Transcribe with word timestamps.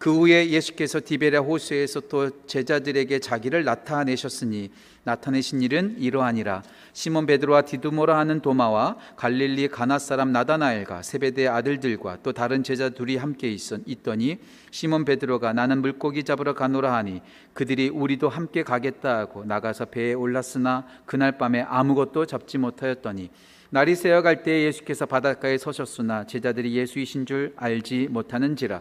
그 0.00 0.10
후에 0.16 0.48
예수께서 0.48 0.98
디베랴 1.04 1.40
호수에서 1.40 2.00
또 2.08 2.30
제자들에게 2.46 3.18
자기를 3.18 3.64
나타내셨으니 3.64 4.70
나타내신 5.04 5.60
일은 5.60 5.96
이러하니라. 5.98 6.62
시몬 6.94 7.26
베드로와 7.26 7.62
디두모라 7.62 8.16
하는 8.16 8.40
도마와 8.40 8.96
갈릴리 9.16 9.68
가나 9.68 9.98
사람 9.98 10.32
나다나엘과 10.32 11.02
세베대의 11.02 11.48
아들들과 11.48 12.16
또 12.22 12.32
다른 12.32 12.62
제자 12.62 12.88
둘이 12.88 13.16
함께 13.16 13.50
있었, 13.50 13.82
있더니 13.84 14.38
시몬 14.70 15.04
베드로가 15.04 15.52
나는 15.52 15.82
물고기 15.82 16.24
잡으러 16.24 16.54
가노라 16.54 16.94
하니 16.94 17.20
그들이 17.52 17.90
우리도 17.90 18.30
함께 18.30 18.62
가겠다 18.62 19.18
하고 19.18 19.44
나가서 19.44 19.84
배에 19.84 20.14
올랐으나 20.14 20.86
그날 21.04 21.36
밤에 21.36 21.60
아무것도 21.60 22.24
잡지 22.24 22.56
못하였더니 22.56 23.28
날이 23.68 23.94
새어갈 23.94 24.44
때 24.44 24.64
예수께서 24.64 25.04
바닷가에 25.04 25.58
서셨으나 25.58 26.24
제자들이 26.24 26.74
예수이신 26.74 27.26
줄 27.26 27.52
알지 27.56 28.08
못하는지라 28.10 28.80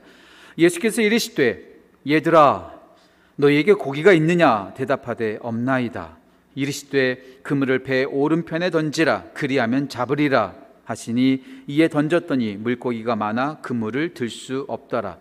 예수께서 0.60 1.02
이르시되 1.02 1.64
얘들아 2.08 2.78
너희에게 3.38 3.74
고기가 3.74 4.12
있느냐? 4.14 4.74
대답하되 4.76 5.40
없나이다. 5.42 6.18
이르시되 6.56 7.40
그물을 7.42 7.80
배 7.80 8.04
오른편에 8.04 8.70
던지라. 8.70 9.28
그리하면 9.34 9.88
잡으리라. 9.88 10.54
하시니 10.84 11.44
이에 11.68 11.88
던졌더니 11.88 12.58
물고기가 12.58 13.16
많아 13.16 13.62
그물을 13.62 14.14
들 14.14 14.30
수 14.30 14.66
없더라. 14.68 15.18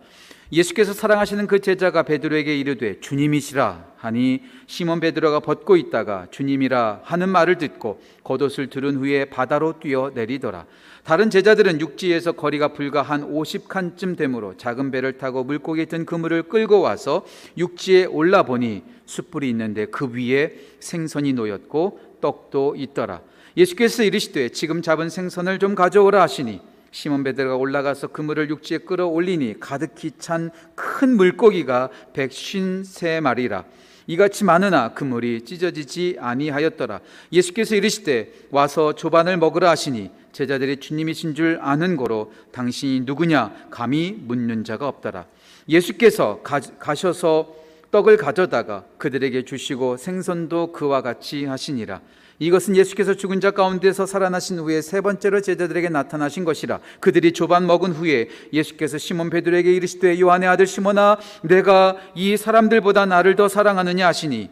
예수께서 0.51 0.95
사랑하시는 0.95 1.47
그 1.47 1.61
제자가 1.61 2.03
베드로에게 2.05 2.59
이르되 2.59 3.01
주님이시라. 3.01 3.89
하니 3.99 4.43
시몬 4.67 4.99
베드로가 5.01 5.41
벗고 5.41 5.77
있다가 5.77 6.29
주님이라 6.31 7.01
하는 7.05 7.29
말을 7.29 7.59
듣고 7.59 8.01
겉옷을 8.25 8.69
들은 8.69 8.97
후에 8.97 9.27
바다로 9.27 9.79
뛰어 9.79 10.11
내리더라 10.15 10.67
다른 11.09 11.31
제자들은 11.31 11.81
육지에서 11.81 12.33
거리가 12.33 12.75
불과 12.75 13.01
한 13.01 13.33
50칸쯤 13.33 14.15
되므로 14.19 14.59
작은 14.59 14.91
배를 14.91 15.17
타고 15.17 15.43
물고기 15.43 15.87
든 15.87 16.05
그물을 16.05 16.43
끌고 16.43 16.83
와서 16.83 17.25
육지에 17.57 18.05
올라 18.05 18.43
보니 18.43 18.83
숯불이 19.07 19.49
있는데 19.49 19.87
그 19.87 20.13
위에 20.13 20.53
생선이 20.81 21.33
놓였고 21.33 22.19
떡도 22.21 22.75
있더라. 22.77 23.23
예수께서 23.57 24.03
이르시되 24.03 24.51
지금 24.51 24.83
잡은 24.83 25.09
생선을 25.09 25.59
좀 25.61 25.75
가져오라 25.75 26.21
하시니 26.21 26.61
시몬 26.91 27.25
베드로가 27.25 27.57
올라가서 27.57 28.09
그물을 28.09 28.51
육지에 28.51 28.77
끌어올리니 28.77 29.61
가득히 29.61 30.11
찬 30.19 30.51
큰 30.99 31.17
물고기가 31.17 31.91
백쉰세 32.13 33.21
마리라 33.21 33.65
이같이 34.09 34.43
많으나 34.45 34.95
그물이 34.95 35.45
찢어지지 35.45 36.17
아니하였더라. 36.19 37.01
예수께서 37.31 37.77
이르시되 37.77 38.33
와서 38.51 38.95
조반을 38.95 39.37
먹으라 39.37 39.69
하시니 39.71 40.11
제자들이 40.33 40.79
주님이신 40.79 41.35
줄 41.35 41.59
아는 41.61 41.97
고로 41.97 42.33
당신이 42.51 43.01
누구냐? 43.01 43.67
감히 43.71 44.13
묻는 44.19 44.65
자가 44.65 44.89
없더라. 44.89 45.27
예수께서 45.69 46.41
가, 46.43 46.59
가셔서 46.59 47.55
떡을 47.91 48.17
가져다가 48.17 48.85
그들에게 48.97 49.45
주시고 49.45 49.99
생선도 49.99 50.73
그와 50.73 51.03
같이 51.03 51.45
하시니라 51.45 52.01
이것은 52.39 52.77
예수께서 52.77 53.15
죽은 53.15 53.41
자 53.41 53.51
가운데서 53.51 54.07
살아나신 54.07 54.59
후에 54.61 54.81
세 54.81 55.01
번째로 55.01 55.41
제자들에게 55.41 55.89
나타나신 55.89 56.45
것이라. 56.45 56.79
그들이 57.01 57.33
조반 57.33 57.67
먹은 57.67 57.93
후에 57.93 58.29
예수께서 58.53 58.97
시몬 58.97 59.29
베드로에게 59.31 59.75
이르시되 59.75 60.21
요한의 60.21 60.49
아들 60.49 60.67
시몬아 60.67 61.19
내가 61.43 61.97
이 62.15 62.37
사람들보다 62.37 63.07
나를 63.07 63.35
더 63.35 63.49
사랑하느냐 63.49 64.07
하시니? 64.07 64.51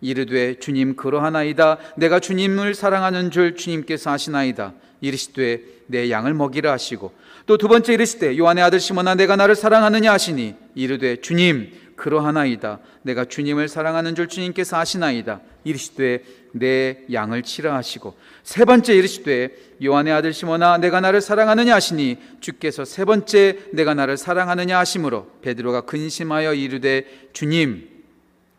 이르되 0.00 0.58
주님 0.58 0.96
그러하나이다. 0.96 1.78
내가 1.96 2.20
주님을 2.20 2.74
사랑하는 2.74 3.30
줄 3.30 3.56
주님께서 3.56 4.10
아시나이다. 4.10 4.72
이르시되 5.00 5.60
내 5.88 6.10
양을 6.10 6.32
먹이라 6.34 6.72
하시고. 6.72 7.12
또 7.46 7.58
두 7.58 7.68
번째 7.68 7.94
이르시되 7.94 8.36
요한의 8.38 8.64
아들 8.64 8.80
시몬아 8.80 9.14
내가 9.14 9.36
나를 9.36 9.54
사랑하느냐 9.54 10.10
하시니? 10.12 10.54
이르되 10.74 11.16
주님 11.20 11.70
그러하나이다. 11.96 12.80
내가 13.02 13.24
주님을 13.24 13.68
사랑하는 13.68 14.14
줄 14.14 14.28
주님께서 14.28 14.76
아시나이다. 14.78 15.40
이르시되 15.64 16.22
내 16.58 17.04
양을 17.12 17.42
치라 17.42 17.74
하시고 17.76 18.16
세 18.42 18.64
번째 18.64 18.94
이르시되 18.94 19.50
요한의 19.84 20.12
아들 20.12 20.32
시몬아 20.32 20.78
내가 20.78 21.00
나를 21.00 21.20
사랑하느냐 21.20 21.74
하시니 21.74 22.18
주께서 22.40 22.84
세 22.84 23.04
번째 23.04 23.58
내가 23.72 23.94
나를 23.94 24.16
사랑하느냐 24.16 24.78
하심으로 24.78 25.30
베드로가 25.42 25.82
근심하여 25.82 26.54
이르되 26.54 27.06
주님 27.32 27.88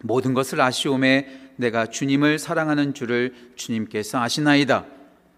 모든 0.02 0.34
것을 0.34 0.62
아시오매 0.62 1.48
내가 1.58 1.88
주님을 1.88 2.40
사랑하는 2.40 2.94
줄을 2.94 3.34
주님께서 3.56 4.22
아시나이다. 4.22 4.86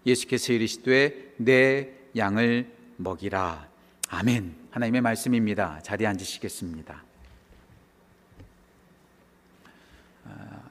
예수께서 0.06 0.52
이르시되 0.52 1.34
내 1.38 1.88
양을 2.16 2.66
먹이라. 2.96 3.68
아멘. 4.08 4.54
하나님의 4.70 5.00
말씀입니다. 5.00 5.80
자리에 5.82 6.06
앉으시겠습니다 6.06 7.09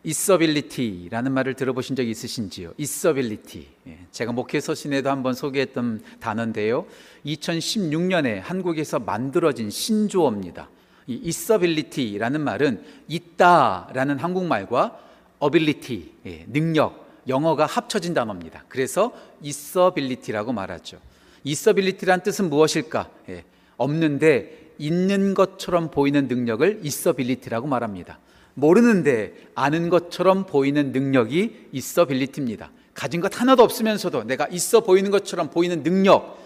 있어빌리티라는 0.03 1.31
말을 1.31 1.55
들어보신 1.55 1.95
적 1.95 2.07
있으신지요? 2.07 2.73
있어빌리티. 2.77 3.67
예, 3.87 3.99
제가 4.11 4.31
목회 4.31 4.59
서신에도 4.59 5.09
한번 5.09 5.33
소개했던 5.33 6.01
단어인데요. 6.19 6.85
2016년에 7.25 8.39
한국에서 8.39 8.99
만들어진 8.99 9.69
신조어입니다. 9.69 10.69
이 11.07 11.19
있어빌리티라는 11.23 12.41
말은 12.41 12.83
있다라는 13.07 14.19
한국말과 14.19 14.99
어빌리티, 15.39 16.13
예, 16.25 16.45
능력, 16.47 17.07
영어가 17.27 17.65
합쳐진 17.65 18.13
단어입니다. 18.13 18.65
그래서 18.69 19.13
있어빌리티라고 19.41 20.53
말하죠. 20.53 20.99
있어빌리티란 21.43 22.23
뜻은 22.23 22.49
무엇일까? 22.49 23.09
예, 23.29 23.43
없는데 23.77 24.73
있는 24.77 25.33
것처럼 25.33 25.91
보이는 25.91 26.27
능력을 26.27 26.81
있어빌리티라고 26.83 27.67
말합니다. 27.67 28.19
모르는데 28.59 29.33
아는 29.55 29.89
것처럼 29.89 30.45
보이는 30.45 30.91
능력이 30.91 31.69
있어 31.71 32.05
빌리티입니다. 32.05 32.71
가진 32.93 33.21
것 33.21 33.39
하나도 33.39 33.63
없으면서도 33.63 34.23
내가 34.25 34.47
있어 34.51 34.81
보이는 34.81 35.09
것처럼 35.11 35.49
보이는 35.49 35.83
능력. 35.83 36.37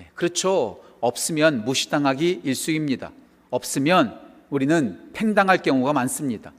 예, 0.00 0.08
그렇죠. 0.14 0.80
없으면 1.00 1.64
무시당하기 1.64 2.42
일수입니다. 2.44 3.12
없으면 3.50 4.18
우리는 4.50 4.98
팽당할 5.12 5.58
경우가 5.58 5.92
많습니다. 5.92 6.52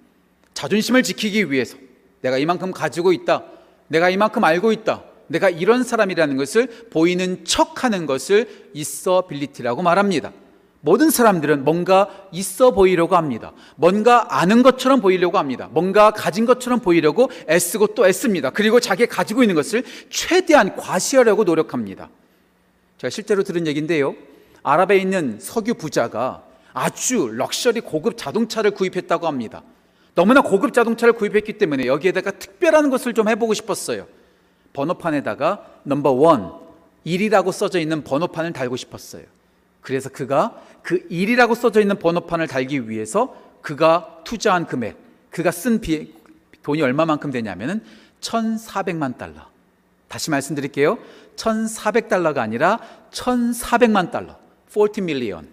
자존심을 0.54 1.04
지키기 1.04 1.52
위해서 1.52 1.78
내가 2.22 2.38
이만큼 2.38 2.72
가지고 2.72 3.14
있다. 3.14 3.44
내가 3.88 4.10
이만큼 4.10 4.44
알고 4.44 4.72
있다. 4.72 5.04
내가 5.28 5.50
이런 5.50 5.84
사람이라는 5.84 6.38
것을 6.38 6.68
보이는 6.90 7.44
척 7.46 7.84
하는 7.84 8.06
것을 8.06 8.70
있어 8.74 9.28
빌리티라고 9.28 9.82
말합니다. 9.82 10.32
모든 10.82 11.12
사람들은 11.12 11.64
뭔가 11.64 12.10
있어 12.32 12.72
보이려고 12.72 13.16
합니다. 13.16 13.54
뭔가 13.76 14.40
아는 14.40 14.64
것처럼 14.64 15.00
보이려고 15.00 15.38
합니다. 15.38 15.70
뭔가 15.72 16.12
가진 16.12 16.46
것처럼 16.46 16.80
보이려고 16.80 17.30
애쓰고 17.48 17.88
또 17.88 18.08
애씁니다. 18.08 18.50
그리고 18.50 18.80
자기 18.80 19.06
가지고 19.06 19.44
있는 19.44 19.56
것을 19.56 19.84
최대한 20.10 20.76
과시하려고 20.76 21.44
노력합니다. 21.44 22.10
제가 22.98 23.10
실제로 23.10 23.44
들은 23.44 23.68
얘기인데요. 23.68 24.16
아랍에 24.64 24.98
있는 24.98 25.38
석유 25.40 25.76
부자가 25.76 26.44
아주 26.74 27.32
럭셔리 27.32 27.82
고급 27.82 28.18
자동차를 28.18 28.72
구입했다고 28.72 29.28
합니다. 29.28 29.64
너무나 30.16 30.42
고급 30.42 30.74
자동차를 30.74 31.14
구입했기 31.14 31.58
때문에 31.58 31.86
여기에다가 31.86 32.32
특별한 32.32 32.90
것을 32.90 33.14
좀 33.14 33.30
해보고 33.30 33.54
싶었어요. 33.54 34.08
번호판에다가 34.74 35.66
넘버 35.84 36.12
원, 36.12 36.54
1이라고 37.06 37.52
써져 37.52 37.80
있는 37.80 38.04
번호판을 38.04 38.54
달고 38.54 38.76
싶었어요. 38.78 39.24
그래서 39.82 40.10
그가 40.10 40.62
그 40.84 41.08
1이라고 41.10 41.56
써져 41.56 41.82
있는 41.82 42.00
번호판을 42.00 42.48
달기 42.48 42.90
위해서 42.90 43.36
그가 43.62 44.22
투자한 44.24 44.68
금액, 44.68 44.98
그가 45.30 45.52
쓴 45.52 45.82
비, 45.82 46.14
돈이 46.64 46.82
얼마만큼 46.82 47.32
되냐면은 47.32 47.84
1,400만 48.22 49.18
달러. 49.18 49.50
다시 50.08 50.30
말씀드릴게요. 50.30 51.00
1,400달러가 51.36 52.40
아니라 52.40 52.80
1,400만 53.12 54.12
달러. 54.12 54.38
40 54.68 55.04
밀리언. 55.06 55.48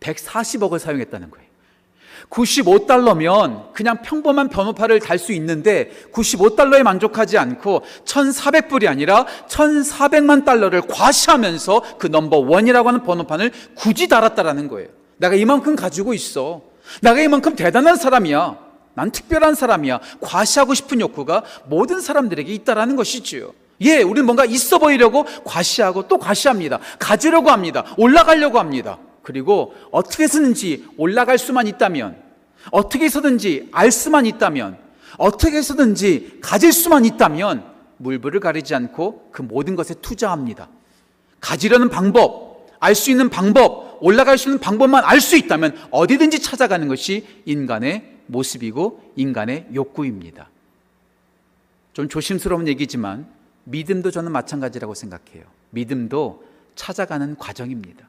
140억을 0.00 0.78
사용했다는 0.78 1.30
거예요. 1.30 1.51
95달러면 2.32 3.72
그냥 3.74 4.00
평범한 4.02 4.48
변호파를 4.48 4.98
달 5.00 5.18
수 5.22 5.32
있는데 5.34 5.90
95달러에 6.12 6.82
만족하지 6.82 7.38
않고 7.38 7.82
1,400불이 8.04 8.88
아니라 8.88 9.24
1,400만 9.46 10.44
달러를 10.44 10.80
과시하면서 10.80 11.98
그 11.98 12.08
넘버 12.08 12.38
원이라고 12.38 12.88
하는 12.88 13.04
번호판을 13.04 13.52
굳이 13.76 14.08
달았다라는 14.08 14.66
거예요. 14.68 14.88
내가 15.18 15.36
이만큼 15.36 15.76
가지고 15.76 16.12
있어. 16.12 16.62
내가 17.02 17.20
이만큼 17.20 17.54
대단한 17.54 17.94
사람이야. 17.96 18.56
난 18.94 19.10
특별한 19.12 19.54
사람이야. 19.54 20.00
과시하고 20.20 20.74
싶은 20.74 21.00
욕구가 21.00 21.44
모든 21.66 22.00
사람들에게 22.00 22.52
있다라는 22.52 22.96
것이지요. 22.96 23.52
예, 23.82 24.02
우리는 24.02 24.24
뭔가 24.26 24.44
있어 24.44 24.78
보이려고 24.78 25.24
과시하고 25.44 26.08
또 26.08 26.18
과시합니다. 26.18 26.80
가지려고 26.98 27.50
합니다. 27.50 27.84
올라가려고 27.96 28.58
합니다. 28.58 28.98
그리고 29.22 29.74
어떻게 29.92 30.24
해서든지 30.24 30.84
올라갈 30.96 31.38
수만 31.38 31.68
있다면, 31.68 32.16
어떻게 32.70 33.04
해서든지 33.04 33.68
알 33.72 33.90
수만 33.90 34.26
있다면, 34.26 34.78
어떻게 35.18 35.58
해서든지 35.58 36.38
가질 36.40 36.72
수만 36.72 37.04
있다면, 37.04 37.64
물불을 37.98 38.40
가리지 38.40 38.74
않고 38.74 39.30
그 39.32 39.42
모든 39.42 39.76
것에 39.76 39.94
투자합니다. 39.94 40.68
가지려는 41.40 41.88
방법, 41.88 42.66
알 42.80 42.94
수 42.94 43.10
있는 43.10 43.28
방법, 43.30 43.98
올라갈 44.00 44.38
수 44.38 44.48
있는 44.48 44.58
방법만 44.58 45.04
알 45.04 45.20
수 45.20 45.36
있다면 45.36 45.76
어디든지 45.90 46.40
찾아가는 46.40 46.88
것이 46.88 47.26
인간의 47.44 48.18
모습이고 48.26 49.12
인간의 49.14 49.68
욕구입니다. 49.74 50.48
좀 51.92 52.08
조심스러운 52.08 52.66
얘기지만 52.66 53.26
믿음도 53.64 54.10
저는 54.10 54.32
마찬가지라고 54.32 54.94
생각해요. 54.94 55.44
믿음도 55.70 56.44
찾아가는 56.74 57.36
과정입니다. 57.36 58.08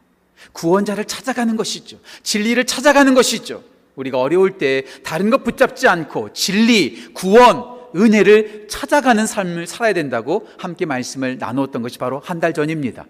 구원자를 0.54 1.06
찾아가는 1.06 1.56
것이죠. 1.56 2.00
진리를 2.24 2.66
찾아가는 2.66 3.14
것이죠. 3.14 3.64
우리가 3.96 4.20
어려울 4.20 4.58
때 4.58 4.84
다른 5.04 5.30
것 5.30 5.44
붙잡지 5.44 5.88
않고 5.88 6.34
진리, 6.34 7.14
구원, 7.14 7.74
은혜를 7.96 8.68
찾아가는 8.70 9.26
삶을 9.26 9.68
살아야 9.68 9.94
된다고 9.94 10.48
함께 10.58 10.86
말씀을 10.86 11.38
나누었던 11.38 11.82
것이 11.82 12.00
바로 12.00 12.20
한 12.20 12.40
달 12.40 12.54
전입니다. 12.54 13.06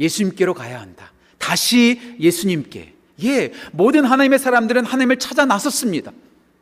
예수님께로 0.00 0.52
가야 0.52 0.80
한다. 0.80 1.12
다시 1.38 2.16
예수님께. 2.18 2.92
예, 3.24 3.52
모든 3.72 4.04
하나님의 4.04 4.38
사람들은 4.38 4.84
하나님을 4.84 5.18
찾아 5.18 5.46
나섰습니다. 5.46 6.12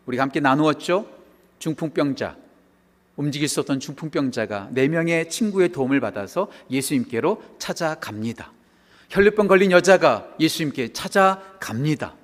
우리가 0.07 0.23
함께 0.23 0.41
나누었죠? 0.41 1.07
중풍병자, 1.59 2.37
움직일 3.17 3.49
수 3.49 3.61
없던 3.61 3.81
중풍병자가 3.81 4.69
네 4.73 4.87
명의 4.89 5.29
친구의 5.31 5.71
도움을 5.71 6.01
받아서 6.01 6.49
예수님께로 6.71 7.43
찾아갑니다. 7.59 8.53
혈류병 9.09 9.49
걸린 9.49 9.71
여자가 9.71 10.29
예수님께 10.39 10.93
찾아갑니다. 10.93 12.15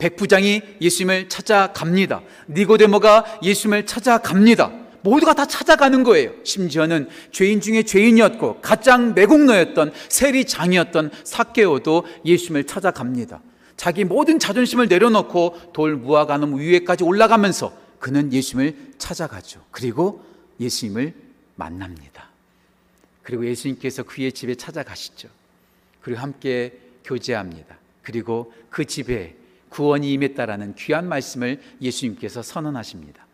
백부장이 0.00 0.62
예수님을 0.80 1.28
찾아갑니다. 1.28 2.22
니고데모가 2.48 3.40
예수님을 3.42 3.86
찾아갑니다. 3.86 4.72
모두가 5.02 5.34
다 5.34 5.46
찾아가는 5.46 6.02
거예요. 6.02 6.32
심지어는 6.44 7.08
죄인 7.30 7.60
중에 7.60 7.84
죄인이었고 7.84 8.60
가장 8.60 9.14
매국노였던 9.14 9.92
세리장이었던 10.08 11.10
사케오도 11.24 12.04
예수님을 12.24 12.64
찾아갑니다. 12.64 13.40
자기 13.76 14.04
모든 14.04 14.38
자존심을 14.38 14.88
내려놓고 14.88 15.72
돌 15.72 15.96
무화과나무 15.96 16.60
위에까지 16.60 17.04
올라가면서 17.04 17.72
그는 17.98 18.32
예수님을 18.32 18.76
찾아가죠. 18.98 19.62
그리고 19.70 20.22
예수님을 20.58 21.14
만납니다. 21.56 22.28
그리고 23.22 23.46
예수님께서 23.46 24.02
그의 24.02 24.32
집에 24.32 24.54
찾아가시죠. 24.54 25.28
그리고 26.02 26.20
함께 26.20 26.78
교제합니다. 27.04 27.78
그리고 28.02 28.52
그 28.68 28.84
집에 28.84 29.34
구원이 29.70 30.12
임했다라는 30.12 30.74
귀한 30.74 31.08
말씀을 31.08 31.60
예수님께서 31.80 32.42
선언하십니다. 32.42 33.26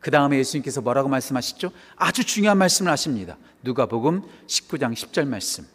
그 0.00 0.10
다음에 0.10 0.38
예수님께서 0.38 0.80
뭐라고 0.80 1.08
말씀하시죠? 1.08 1.72
아주 1.96 2.24
중요한 2.24 2.58
말씀을 2.58 2.92
하십니다. 2.92 3.36
누가복음 3.62 4.22
19장 4.46 4.92
10절 4.94 5.26
말씀. 5.26 5.66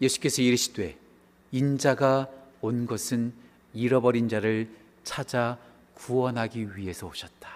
예수께서 0.00 0.42
이르시되 0.42 0.96
인자가 1.52 2.28
온 2.60 2.86
것은 2.86 3.32
잃어버린 3.74 4.28
자를 4.28 4.68
찾아 5.04 5.58
구원하기 5.94 6.76
위해서 6.76 7.06
오셨다. 7.06 7.48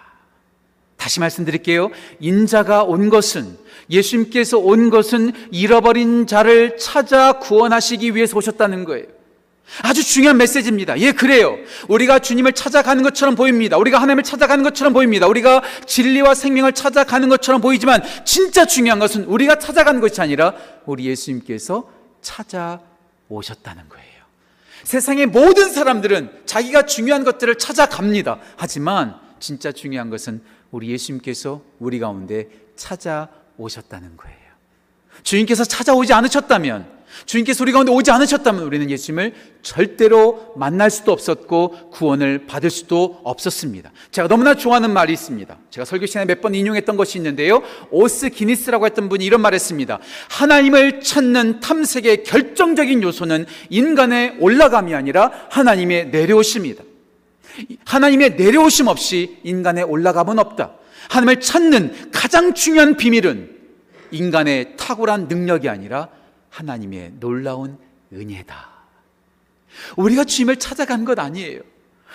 다시 0.97 1.21
말씀드릴게요. 1.21 1.91
인자가 2.19 2.83
온 2.83 3.11
것은 3.11 3.57
예수님께서 3.91 4.59
온 4.59 4.91
것은 4.91 5.33
잃어버린 5.53 6.27
자를 6.27 6.79
찾아 6.79 7.39
구원하시기 7.39 8.15
위해서 8.15 8.37
오셨다는 8.37 8.85
거예요. 8.85 9.16
아주 9.83 10.05
중요한 10.05 10.37
메시지입니다. 10.37 10.99
예, 11.01 11.13
그래요. 11.13 11.59
우리가 11.89 12.21
주님을 12.21 12.53
찾아가는 12.53 13.03
것처럼 13.03 13.35
보입니다. 13.35 13.77
우리가 13.77 14.01
하나님을 14.01 14.23
찾아가는 14.23 14.63
것처럼 14.65 14.93
보입니다. 14.93 15.27
우리가 15.27 15.63
진리와 15.87 16.35
생명을 16.35 16.73
찾아가는 16.73 17.29
것처럼 17.29 17.61
보이지만 17.61 18.03
진짜 18.25 18.65
중요한 18.65 18.99
것은 18.99 19.25
우리가 19.25 19.59
찾아가는 19.59 20.01
것이 20.01 20.21
아니라 20.21 20.55
우리 20.87 21.07
예수님께서 21.07 21.91
찾아오셨다는 22.23 23.89
거예요. 23.89 24.07
세상의 24.85 25.27
모든 25.27 25.73
사람들은 25.73 26.31
자기가 26.47 26.83
중요한 26.83 27.25
것들을 27.25 27.59
찾아갑니다. 27.59 28.39
하지만 28.57 29.17
진짜 29.41 29.73
중요한 29.73 30.11
것은 30.11 30.43
우리 30.71 30.91
예수님께서 30.91 31.61
우리 31.81 31.99
가운데 31.99 32.49
찾아오셨다는 32.77 34.17
거예요. 34.17 34.37
주님께서 35.25 35.65
찾아오지 35.65 36.13
않으셨다면 36.13 36.96
주님께서 37.25 37.65
우리 37.65 37.73
가운데 37.73 37.91
오지 37.91 38.11
않으셨다면 38.11 38.63
우리는 38.63 38.91
예수님을 38.91 39.35
절대로 39.63 40.53
만날 40.57 40.91
수도 40.91 41.13
없었고 41.13 41.91
구원을 41.91 42.47
받을 42.47 42.71
수도 42.71 43.21
없었습니다. 43.25 43.91
제가 44.11 44.29
너무나 44.29 44.55
좋아하는 44.55 44.93
말이 44.93 45.13
있습니다. 45.13 45.59
제가 45.71 45.85
설교 45.85 46.07
시간에 46.07 46.27
몇 46.27 46.41
번 46.41 46.55
인용했던 46.55 46.97
것이 46.97 47.19
있는데요. 47.19 47.63
오스 47.91 48.29
기니스라고 48.29 48.87
했던 48.87 49.09
분이 49.09 49.25
이런 49.25 49.41
말을 49.41 49.55
했습니다. 49.55 49.99
하나님을 50.29 51.01
찾는 51.01 51.61
탐색의 51.61 52.25
결정적인 52.25 53.03
요소는 53.03 53.47
인간의 53.71 54.37
올라감이 54.41 54.95
아니라 54.95 55.33
하나님의 55.51 56.11
내려오심이다. 56.11 56.85
하나님의 57.87 58.37
내려오심 58.37 58.87
없이 58.89 59.39
인간의 59.43 59.85
올라감은 59.85 60.39
없다. 60.39 60.75
하나님을 61.09 61.41
찾는 61.41 62.11
가장 62.13 62.53
중요한 62.53 62.97
비밀은 62.97 63.57
인간의 64.11 64.77
탁월한 64.77 65.29
능력이 65.29 65.69
아니라 65.69 66.09
하나님의 66.57 67.13
놀라운 67.21 67.79
은혜다. 68.13 68.69
우리가 69.97 70.25
주님을 70.25 70.57
찾아간 70.57 71.05
것 71.05 71.19
아니에요. 71.19 71.61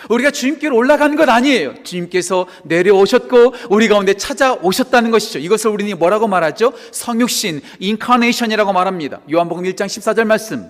우리가 0.10 0.32
주님께로 0.32 0.76
올라간 0.76 1.16
것 1.16 1.30
아니에요. 1.30 1.84
주님께서 1.84 2.48
내려오셨고 2.64 3.54
우리 3.70 3.88
가운데 3.88 4.16
찾아오셨다는 4.16 5.12
것이죠. 5.12 5.38
이것을 5.38 5.70
우리는 5.70 5.98
뭐라고 6.00 6.28
말하죠? 6.28 6.74
성육신, 6.92 7.62
인카네이션이라고 7.80 8.74
말합니다. 8.74 9.22
요한복음 9.32 9.64
1장 9.66 9.86
14절 9.86 10.24
말씀. 10.24 10.70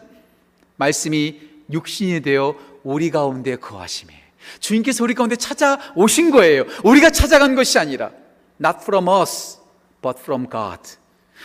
말씀이 0.76 1.40
육신이 1.72 2.22
되어 2.22 2.56
우리 2.84 3.10
가운데 3.10 3.56
거하심에 3.56 4.14
주님께서 4.60 5.04
우리 5.04 5.14
가운데 5.14 5.38
찾아오신 5.38 6.32
거예요. 6.32 6.66
우리가 6.84 7.12
찾아간 7.12 7.56
것이 7.56 7.80
아니라 7.80 8.12
not 8.60 8.80
from 8.82 9.08
us 9.08 9.60
but 10.02 10.20
from 10.20 10.50
God. 10.50 11.01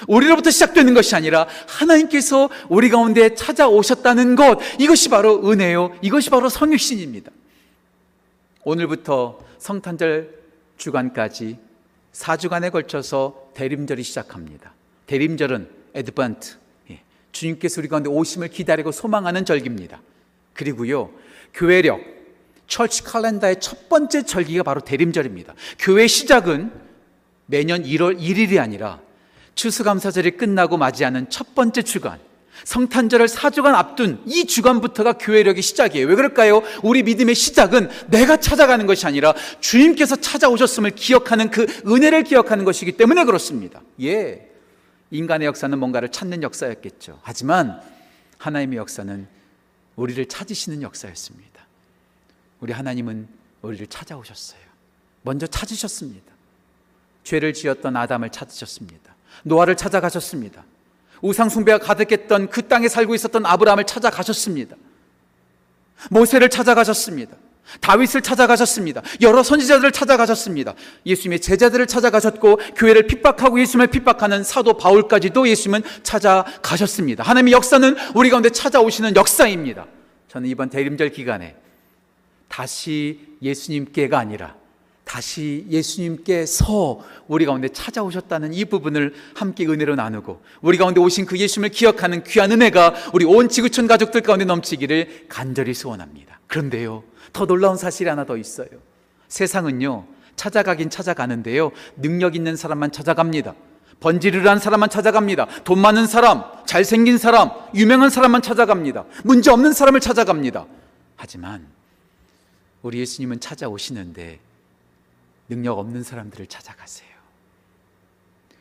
우리로부터 0.08 0.50
시작되는 0.50 0.94
것이 0.94 1.14
아니라 1.14 1.46
하나님께서 1.66 2.50
우리 2.68 2.88
가운데 2.88 3.34
찾아오셨다는 3.34 4.36
것, 4.36 4.58
이것이 4.78 5.08
바로 5.08 5.50
은혜요. 5.50 5.96
이것이 6.02 6.30
바로 6.30 6.48
성육신입니다. 6.48 7.30
오늘부터 8.64 9.38
성탄절 9.58 10.34
주간까지 10.76 11.58
4주간에 12.12 12.70
걸쳐서 12.70 13.50
대림절이 13.54 14.02
시작합니다. 14.02 14.72
대림절은 15.06 15.68
에드반트, 15.94 16.56
예, 16.90 17.00
주님께서 17.32 17.80
우리 17.80 17.88
가운데 17.88 18.08
오심을 18.08 18.48
기다리고 18.48 18.92
소망하는 18.92 19.44
절기입니다. 19.44 20.00
그리고요, 20.52 21.10
교회력, 21.54 22.00
철치 22.66 23.04
칼렌다의 23.04 23.60
첫 23.60 23.88
번째 23.88 24.22
절기가 24.22 24.62
바로 24.62 24.80
대림절입니다. 24.80 25.54
교회 25.78 26.06
시작은 26.06 26.72
매년 27.46 27.84
1월 27.84 28.18
1일이 28.18 28.58
아니라 28.58 29.00
추수감사절이 29.56 30.36
끝나고 30.36 30.76
맞이하는 30.76 31.28
첫 31.30 31.54
번째 31.54 31.82
주간, 31.82 32.20
성탄절을 32.64 33.26
4주간 33.26 33.74
앞둔 33.74 34.22
이 34.26 34.46
주간부터가 34.46 35.14
교회력의 35.14 35.62
시작이에요. 35.62 36.06
왜 36.06 36.14
그럴까요? 36.14 36.62
우리 36.82 37.02
믿음의 37.02 37.34
시작은 37.34 37.90
내가 38.08 38.36
찾아가는 38.38 38.86
것이 38.86 39.06
아니라 39.06 39.34
주님께서 39.60 40.16
찾아오셨음을 40.16 40.90
기억하는 40.90 41.50
그 41.50 41.66
은혜를 41.86 42.22
기억하는 42.24 42.64
것이기 42.64 42.92
때문에 42.92 43.24
그렇습니다. 43.24 43.82
예. 44.02 44.50
인간의 45.10 45.46
역사는 45.46 45.78
뭔가를 45.78 46.10
찾는 46.10 46.42
역사였겠죠. 46.42 47.20
하지만 47.22 47.80
하나님의 48.38 48.78
역사는 48.78 49.26
우리를 49.96 50.26
찾으시는 50.26 50.82
역사였습니다. 50.82 51.66
우리 52.60 52.72
하나님은 52.72 53.28
우리를 53.62 53.86
찾아오셨어요. 53.86 54.60
먼저 55.22 55.46
찾으셨습니다. 55.46 56.32
죄를 57.24 57.52
지었던 57.52 57.96
아담을 57.96 58.30
찾으셨습니다. 58.30 59.15
노아를 59.44 59.76
찾아가셨습니다. 59.76 60.64
우상숭배가 61.22 61.78
가득했던 61.78 62.50
그 62.50 62.68
땅에 62.68 62.88
살고 62.88 63.14
있었던 63.14 63.46
아브라함을 63.46 63.84
찾아가셨습니다. 63.84 64.76
모세를 66.10 66.50
찾아가셨습니다. 66.50 67.36
다윗을 67.80 68.22
찾아가셨습니다. 68.22 69.02
여러 69.22 69.42
선지자들을 69.42 69.90
찾아가셨습니다. 69.90 70.74
예수님의 71.04 71.40
제자들을 71.40 71.86
찾아가셨고 71.86 72.56
교회를 72.76 73.06
핍박하고 73.08 73.58
예수님을 73.60 73.88
핍박하는 73.88 74.44
사도 74.44 74.74
바울까지도 74.76 75.48
예수님은 75.48 75.82
찾아가셨습니다. 76.02 77.24
하나님의 77.24 77.52
역사는 77.52 77.96
우리 78.14 78.30
가운데 78.30 78.50
찾아오시는 78.50 79.16
역사입니다. 79.16 79.86
저는 80.28 80.48
이번 80.48 80.70
대림절 80.70 81.10
기간에 81.10 81.56
다시 82.48 83.36
예수님께가 83.42 84.18
아니라 84.18 84.54
다시 85.06 85.64
예수님께서 85.70 87.00
우리 87.28 87.46
가운데 87.46 87.68
찾아오셨다는 87.68 88.52
이 88.52 88.64
부분을 88.64 89.14
함께 89.36 89.64
은혜로 89.64 89.94
나누고 89.94 90.42
우리 90.62 90.76
가운데 90.78 91.00
오신 91.00 91.26
그 91.26 91.38
예수님을 91.38 91.70
기억하는 91.70 92.24
귀한 92.24 92.50
은혜가 92.50 92.94
우리 93.14 93.24
온 93.24 93.48
지구촌 93.48 93.86
가족들 93.86 94.22
가운데 94.22 94.44
넘치기를 94.44 95.26
간절히 95.28 95.74
소원합니다. 95.74 96.40
그런데요, 96.48 97.04
더 97.32 97.46
놀라운 97.46 97.76
사실이 97.76 98.10
하나 98.10 98.26
더 98.26 98.36
있어요. 98.36 98.68
세상은요, 99.28 100.06
찾아가긴 100.34 100.90
찾아가는데요, 100.90 101.70
능력 101.96 102.34
있는 102.34 102.56
사람만 102.56 102.90
찾아갑니다. 102.90 103.54
번지르르한 104.00 104.58
사람만 104.58 104.90
찾아갑니다. 104.90 105.46
돈 105.62 105.78
많은 105.78 106.08
사람, 106.08 106.42
잘생긴 106.66 107.16
사람, 107.16 107.50
유명한 107.76 108.10
사람만 108.10 108.42
찾아갑니다. 108.42 109.04
문제 109.22 109.52
없는 109.52 109.72
사람을 109.72 110.00
찾아갑니다. 110.00 110.66
하지만 111.14 111.64
우리 112.82 112.98
예수님은 112.98 113.38
찾아오시는데 113.38 114.40
능력 115.48 115.78
없는 115.78 116.02
사람들을 116.02 116.46
찾아가세요. 116.46 117.08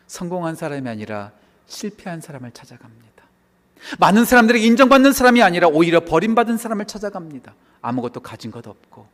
성공한 0.07 0.55
사람이 0.55 0.87
아니라 0.87 1.31
실패한 1.67 2.21
사람을 2.21 2.51
찾아갑니다. 2.51 3.05
많은 3.99 4.25
사람들에게 4.25 4.65
인정받는 4.65 5.13
사람이 5.13 5.41
아니라 5.41 5.67
오히려 5.67 5.99
버림받은 5.99 6.57
사람을 6.57 6.85
찾아갑니다. 6.85 7.53
아무것도 7.81 8.21
가진 8.21 8.51
것 8.51 8.65
없고 8.65 9.07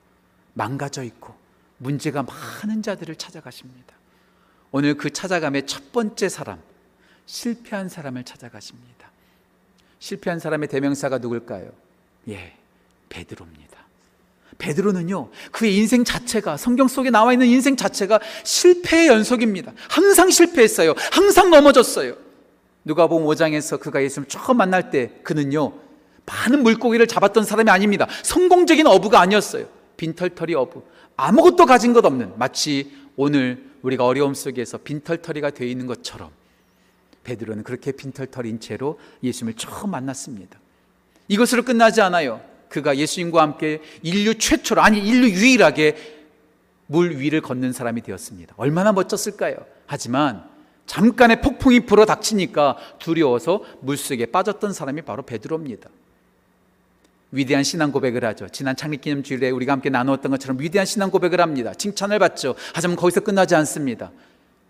망가져 0.54 1.04
있고 1.04 1.36
문제가 1.78 2.24
많은 2.24 2.82
자들을 2.84 3.16
찾아가십니다. 3.16 3.96
오늘 4.72 4.96
그 4.96 5.10
찾아감의 5.10 5.66
첫 5.66 5.92
번째 5.92 6.30
사람, 6.30 6.62
실패한 7.26 7.90
사람을 7.90 8.24
찾아가십니다. 8.24 9.10
실패한 10.00 10.40
사람의 10.40 10.70
대명사가 10.70 11.18
누굴까요? 11.18 11.72
예, 12.30 12.56
베드로입니다. 13.10 13.71
베드로는요, 14.62 15.30
그의 15.52 15.76
인생 15.76 16.04
자체가, 16.04 16.56
성경 16.56 16.88
속에 16.88 17.10
나와 17.10 17.34
있는 17.34 17.48
인생 17.48 17.76
자체가 17.76 18.20
실패의 18.44 19.08
연속입니다. 19.08 19.74
항상 19.90 20.30
실패했어요. 20.30 20.94
항상 21.12 21.50
넘어졌어요. 21.50 22.14
누가 22.86 23.08
보면 23.08 23.28
5장에서 23.28 23.80
그가 23.80 24.04
예수님을 24.04 24.30
처음 24.30 24.58
만날 24.58 24.92
때 24.92 25.14
그는요, 25.24 25.74
많은 26.28 26.62
물고기를 26.62 27.08
잡았던 27.08 27.44
사람이 27.44 27.72
아닙니다. 27.72 28.08
성공적인 28.22 28.86
어부가 28.86 29.20
아니었어요. 29.20 29.66
빈털터리 29.98 30.54
어부. 30.54 30.84
아무것도 31.18 31.66
가진 31.66 31.94
것 31.94 32.06
없는, 32.06 32.38
마치 32.38 32.92
오늘 33.16 33.66
우리가 33.82 34.06
어려움 34.06 34.36
속에서 34.36 34.78
빈털터리가 34.78 35.50
되어 35.50 35.68
있는 35.68 35.88
것처럼 35.88 36.30
베드로는 37.24 37.64
그렇게 37.64 37.92
빈털터리인 37.92 38.60
채로 38.60 39.00
예수님을 39.24 39.56
처음 39.56 39.90
만났습니다. 39.90 40.60
이것으로 41.28 41.64
끝나지 41.64 42.02
않아요. 42.02 42.51
그가 42.72 42.98
예수님과 42.98 43.42
함께 43.42 43.82
인류 44.02 44.36
최초로 44.38 44.82
아니 44.82 45.00
인류 45.00 45.30
유일하게 45.30 45.96
물 46.88 47.18
위를 47.20 47.42
걷는 47.42 47.74
사람이 47.74 48.02
되었습니다. 48.02 48.56
얼마나 48.58 48.94
멋졌을까요? 48.94 49.58
하지만 49.86 50.44
잠깐의 50.86 51.42
폭풍이 51.42 51.82
불어 51.82 52.06
닥치니까 52.06 52.78
두려워서 53.00 53.64
물속에 53.82 54.26
빠졌던 54.28 54.74
사람이 54.74 55.02
바로 55.04 55.24
베드로입니다. 55.24 55.90
위대한 57.34 57.64
신앙 57.64 57.92
고백을 57.92 58.26
하죠. 58.26 58.48
지난 58.50 58.76
창립기념 58.76 59.24
주일에 59.24 59.50
우리가 59.50 59.74
함께 59.74 59.90
나누었던 59.90 60.32
것처럼 60.32 60.60
위대한 60.60 60.86
신앙 60.86 61.12
고백을 61.12 61.40
합니다. 61.40 61.74
칭찬을 61.74 62.20
받죠. 62.20 62.56
하지만 62.74 62.96
거기서 62.96 63.22
끝나지 63.22 63.54
않습니다. 63.56 64.12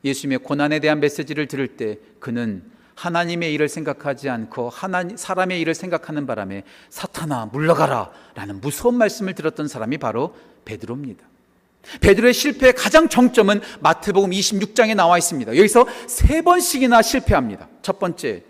예수님의 0.03 0.39
고난에 0.39 0.79
대한 0.79 0.99
메시지를 0.99 1.47
들을 1.47 1.67
때 1.67 1.97
그는 2.19 2.63
하나님의 2.95 3.53
일을 3.53 3.69
생각하지 3.69 4.29
않고 4.29 4.69
하나님 4.69 5.17
사람의 5.17 5.59
일을 5.61 5.73
생각하는 5.73 6.25
바람에 6.25 6.63
사탄아 6.89 7.47
물러가라 7.47 8.11
라는 8.35 8.61
무서운 8.61 8.95
말씀을 8.95 9.33
들었던 9.35 9.67
사람이 9.67 9.97
바로 9.97 10.35
베드로입니다. 10.65 11.25
베드로의 12.01 12.33
실패의 12.33 12.73
가장 12.73 13.09
정점은 13.09 13.61
마태복음 13.79 14.31
26장에 14.31 14.95
나와 14.95 15.17
있습니다. 15.17 15.57
여기서 15.57 15.87
세 16.07 16.41
번씩이나 16.41 17.01
실패합니다. 17.01 17.67
첫 17.81 17.97
번째, 17.97 18.43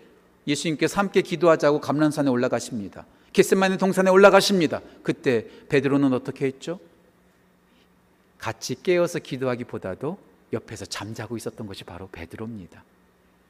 예수님께서 0.46 0.98
함께 0.98 1.22
기도하자고 1.22 1.80
감람산에 1.80 2.28
올라가십니다. 2.28 3.06
겟세마네 3.32 3.78
동산에 3.78 4.10
올라가십니다. 4.10 4.82
그때 5.02 5.46
베드로는 5.68 6.12
어떻게 6.12 6.46
했죠? 6.46 6.78
같이 8.38 8.82
깨어서 8.82 9.20
기도하기보다도 9.20 10.18
옆에서 10.52 10.84
잠자고 10.84 11.36
있었던 11.36 11.66
것이 11.66 11.84
바로 11.84 12.08
베드로입니다. 12.12 12.84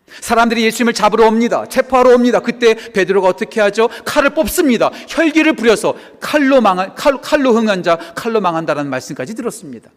사람들이 0.06 0.64
예수님을 0.64 0.92
잡으러 0.92 1.26
옵니다. 1.26 1.66
체포하러 1.66 2.14
옵니다. 2.14 2.40
그때 2.40 2.74
베드로가 2.74 3.28
어떻게 3.28 3.60
하죠? 3.60 3.88
칼을 4.04 4.30
뽑습니다. 4.34 4.90
혈기를 5.08 5.54
부려서 5.54 5.96
칼로 6.20 6.60
망한 6.60 6.94
칼, 6.94 7.20
칼로 7.20 7.54
흥한 7.54 7.82
자 7.82 7.96
칼로 8.14 8.40
망한다라는 8.40 8.90
말씀까지 8.90 9.34
들었습니다. 9.34 9.90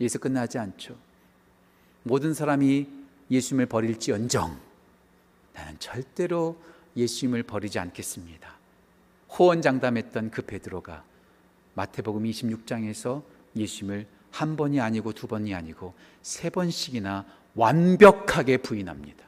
여기서 0.00 0.18
끝나지 0.18 0.58
않죠. 0.58 0.94
모든 2.02 2.32
사람이 2.32 2.86
예수님을 3.30 3.66
버릴지언정 3.66 4.58
나는 5.52 5.76
절대로 5.78 6.56
예수님을 6.96 7.42
버리지 7.42 7.78
않겠습니다. 7.78 8.58
호언장담했던 9.38 10.30
그 10.30 10.42
베드로가 10.42 11.04
마태복음 11.74 12.24
26장에서 12.24 13.22
예수님을 13.56 14.06
한 14.30 14.56
번이 14.56 14.80
아니고 14.80 15.12
두 15.12 15.26
번이 15.26 15.54
아니고 15.54 15.94
세 16.22 16.50
번씩이나 16.50 17.24
완벽하게 17.54 18.58
부인합니다. 18.58 19.19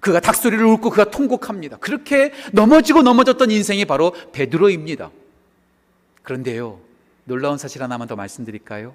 그가 0.00 0.18
닭소리를 0.18 0.64
울고 0.64 0.90
그가 0.90 1.10
통곡합니다. 1.10 1.76
그렇게 1.76 2.32
넘어지고 2.52 3.02
넘어졌던 3.02 3.50
인생이 3.50 3.84
바로 3.84 4.14
베드로입니다. 4.32 5.10
그런데요, 6.22 6.80
놀라운 7.24 7.58
사실 7.58 7.82
하나만 7.82 8.08
더 8.08 8.16
말씀드릴까요? 8.16 8.94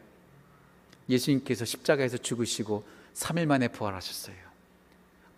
예수님께서 1.09 1.63
십자가에서 1.65 2.17
죽으시고 2.17 2.83
3일 3.13 3.45
만에 3.45 3.67
부활하셨어요. 3.67 4.35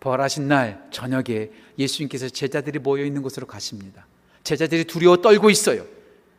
부활하신 0.00 0.48
날 0.48 0.86
저녁에 0.90 1.50
예수님께서 1.78 2.28
제자들이 2.28 2.78
모여 2.78 3.04
있는 3.04 3.22
곳으로 3.22 3.46
가십니다. 3.46 4.06
제자들이 4.44 4.84
두려워 4.84 5.18
떨고 5.18 5.50
있어요. 5.50 5.84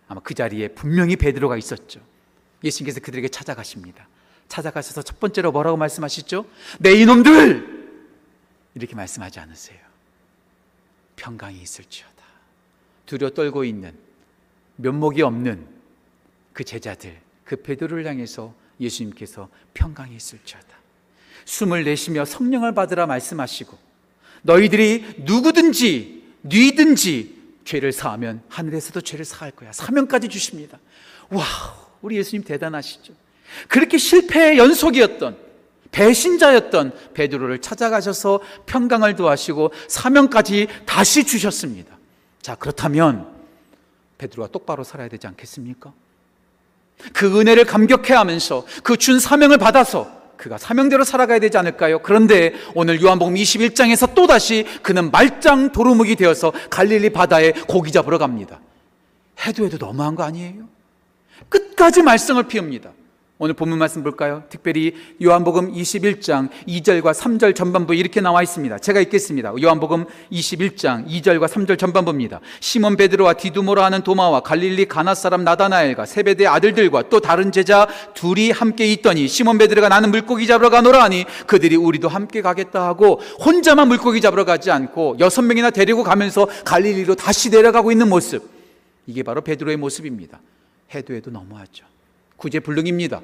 아마 0.07 0.21
그 0.21 0.33
자리에 0.33 0.69
분명히 0.69 1.15
베드로가 1.15 1.57
있었죠. 1.57 1.99
예수님께서 2.63 2.99
그들에게 2.99 3.27
찾아가십니다. 3.27 4.07
찾아가셔서 4.47 5.03
첫 5.03 5.19
번째로 5.19 5.51
뭐라고 5.51 5.77
말씀하시죠? 5.77 6.45
내 6.79 6.93
이놈들! 6.93 7.78
이렇게 8.75 8.95
말씀하지 8.95 9.39
않으세요. 9.39 9.79
평강이 11.15 11.61
있을지어다. 11.61 12.23
두려 13.05 13.29
떨고 13.31 13.63
있는 13.63 13.93
면목이 14.77 15.21
없는 15.21 15.65
그 16.53 16.63
제자들, 16.63 17.19
그 17.43 17.61
베드로를 17.61 18.05
향해서 18.05 18.53
예수님께서 18.79 19.49
평강이 19.73 20.15
있을지어다. 20.15 20.67
숨을 21.45 21.83
내쉬며 21.83 22.25
성령을 22.25 22.73
받으라 22.73 23.07
말씀하시고 23.07 23.77
너희들이 24.43 25.23
누구든지 25.25 26.23
뉘든지 26.43 27.39
죄를 27.65 27.91
사하면 27.91 28.41
하늘에서도 28.47 29.01
죄를 29.01 29.25
사할 29.25 29.51
거야. 29.51 29.71
사명까지 29.71 30.29
주십니다. 30.29 30.79
와, 31.29 31.43
우리 32.01 32.17
예수님 32.17 32.43
대단하시죠. 32.43 33.13
그렇게 33.67 33.97
실패의 33.97 34.57
연속이었던 34.57 35.48
배신자였던 35.91 36.93
베드로를 37.13 37.59
찾아가셔서 37.59 38.41
평강을 38.65 39.15
도하시고 39.15 39.71
사명까지 39.87 40.67
다시 40.85 41.23
주셨습니다. 41.25 41.97
자, 42.41 42.55
그렇다면 42.55 43.27
베드로가 44.17 44.51
똑바로 44.51 44.83
살아야 44.83 45.07
되지 45.07 45.27
않겠습니까? 45.27 45.93
그 47.13 47.39
은혜를 47.39 47.65
감격해 47.65 48.13
하면서 48.13 48.65
그 48.83 48.97
준 48.97 49.19
사명을 49.19 49.57
받아서 49.57 50.19
그가 50.35 50.57
사명대로 50.57 51.03
살아가야 51.03 51.39
되지 51.39 51.57
않을까요? 51.57 51.99
그런데 52.01 52.53
오늘 52.73 53.01
요한복음 53.01 53.35
21장에서 53.35 54.13
또다시 54.15 54.65
그는 54.81 55.11
말짱 55.11 55.71
도루묵이 55.73 56.15
되어서 56.15 56.53
갈릴리 56.69 57.09
바다에 57.11 57.51
고기 57.67 57.91
잡으러 57.91 58.17
갑니다. 58.17 58.61
해도 59.45 59.65
해도 59.65 59.77
너무한 59.77 60.15
거 60.15 60.23
아니에요? 60.23 60.67
끝까지 61.49 62.03
말썽을 62.03 62.43
피웁니다. 62.43 62.91
오늘 63.41 63.53
본문 63.53 63.79
말씀 63.79 64.03
볼까요? 64.03 64.43
특별히 64.49 64.93
요한복음 65.23 65.71
21장 65.71 66.49
2절과 66.67 67.13
3절 67.13 67.55
전반부 67.55 67.95
이렇게 67.95 68.19
나와 68.19 68.43
있습니다. 68.43 68.79
제가 68.79 68.99
읽겠습니다. 68.99 69.53
요한복음 69.61 70.07
21장 70.29 71.07
2절과 71.07 71.47
3절 71.47 71.79
전반부입니다. 71.79 72.41
시몬 72.59 72.97
베드로와 72.97 73.35
디두모라 73.35 73.85
하는 73.85 74.01
도마와 74.01 74.41
갈릴리 74.41 74.89
가나 74.89 75.15
사람 75.15 75.45
나다나엘과 75.45 76.05
세베대 76.05 76.47
아들들과 76.47 77.07
또 77.07 77.21
다른 77.21 77.53
제자 77.53 77.87
둘이 78.13 78.51
함께 78.51 78.91
있더니 78.91 79.29
시몬 79.29 79.57
베드로가 79.57 79.87
나는 79.87 80.11
물고기 80.11 80.45
잡으러 80.45 80.69
가노라 80.69 81.01
하니 81.01 81.23
그들이 81.47 81.77
우리도 81.77 82.09
함께 82.09 82.41
가겠다 82.41 82.85
하고 82.85 83.21
혼자만 83.39 83.87
물고기 83.87 84.19
잡으러 84.19 84.43
가지 84.43 84.69
않고 84.69 85.15
여섯 85.21 85.43
명이나 85.43 85.69
데리고 85.69 86.03
가면서 86.03 86.45
갈릴리로 86.65 87.15
다시 87.15 87.49
내려가고 87.49 87.93
있는 87.93 88.09
모습. 88.09 88.43
이게 89.07 89.23
바로 89.23 89.39
베드로의 89.39 89.77
모습입니다. 89.77 90.41
해도 90.93 91.13
해도 91.13 91.31
너무하죠. 91.31 91.85
구제불능입니다. 92.39 93.21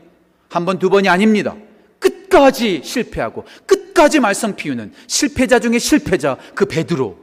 한 0.50 0.66
번, 0.66 0.78
두 0.78 0.90
번이 0.90 1.10
아닙니다. 1.10 1.56
끝까지 2.00 2.84
실패하고 2.84 3.46
끝까지 3.66 4.20
말썽 4.20 4.56
피우는 4.56 4.94
실패자 5.08 5.60
중에 5.60 5.80
실패자 5.80 6.38
그 6.54 6.66
베드로. 6.66 7.18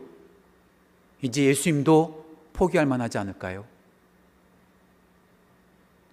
이제 1.22 1.44
예수님도 1.44 2.50
포기할 2.52 2.86
만하지 2.86 3.18
않을까요? 3.18 3.64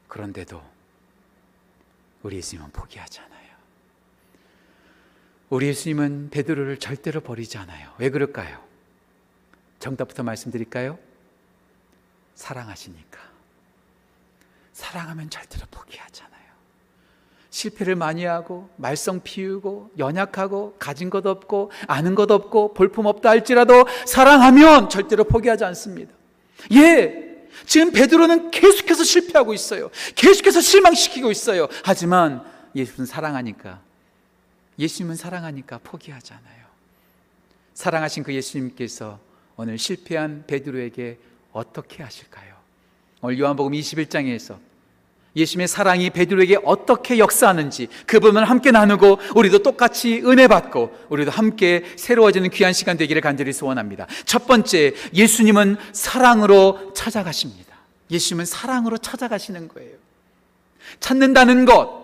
그런데도 0.08 0.62
우리 2.24 2.38
예수님은 2.38 2.72
포기하지 2.72 3.20
않아요. 3.22 3.40
우리 5.50 5.68
예수님은 5.68 6.30
베드로를 6.30 6.78
절대로 6.78 7.22
버리지 7.22 7.58
않아요. 7.58 7.92
왜 7.98 8.10
그럴까요? 8.10 8.64
정답부터 9.80 10.24
말씀드릴까요? 10.24 11.00
사랑하시니까. 12.36 13.29
사랑하면 14.80 15.30
절대로 15.30 15.66
포기하잖아요. 15.70 16.40
실패를 17.50 17.96
많이 17.96 18.24
하고 18.24 18.70
말썽 18.78 19.24
피우고 19.24 19.92
연약하고 19.98 20.78
가진 20.80 21.10
것 21.10 21.26
없고 21.26 21.72
아는 21.88 22.16
것 22.16 22.32
없고 22.32 22.74
볼품 22.74 23.06
없다 23.06 23.30
할지라도 23.30 23.86
사랑하면 24.06 24.90
절대로 24.90 25.26
포기하지 25.26 25.66
않습니다. 25.66 26.14
예. 26.72 27.28
지금 27.66 27.92
베드로는 27.92 28.52
계속해서 28.52 29.04
실패하고 29.04 29.54
있어요. 29.54 29.90
계속해서 30.16 30.62
실망시키고 30.62 31.30
있어요. 31.30 31.68
하지만 31.84 32.46
예수는 32.74 33.06
사랑하니까 33.06 33.82
예수님은 34.78 35.18
사랑하니까 35.18 35.80
포기하지 35.84 36.34
않아요. 36.34 36.66
사랑하신 37.74 38.24
그 38.24 38.34
예수님께서 38.34 39.20
오늘 39.58 39.78
실패한 39.78 40.46
베드로에게 40.48 41.18
어떻게 41.52 42.02
하실까요? 42.02 42.56
오늘 43.22 43.38
요한복음 43.40 43.74
21장에서 43.74 44.69
예수님의 45.36 45.68
사랑이 45.68 46.10
베드로에게 46.10 46.60
어떻게 46.64 47.20
역사하는지 47.20 47.88
그 48.08 48.20
부분을 48.20 48.50
함께 48.50 48.72
나누고 48.72 49.20
우리도 49.36 49.60
똑같이 49.60 50.22
은혜 50.26 50.48
받고 50.48 50.98
우리도 51.10 51.32
함께 51.32 51.84
새로워지는 51.96 52.50
귀한 52.50 52.74
시간 52.74 52.98
되기를 52.98 53.22
간절히 53.22 53.54
소원합니다. 53.54 54.08
첫 54.26 54.48
번째, 54.48 54.94
예수님은 55.14 55.78
사랑으로 55.94 56.94
찾아가십니다. 56.96 57.76
예수님은 58.10 58.46
사랑으로 58.46 58.98
찾아가시는 58.98 59.68
거예요. 59.68 59.98
찾는다는 61.00 61.66
것. 61.66 62.00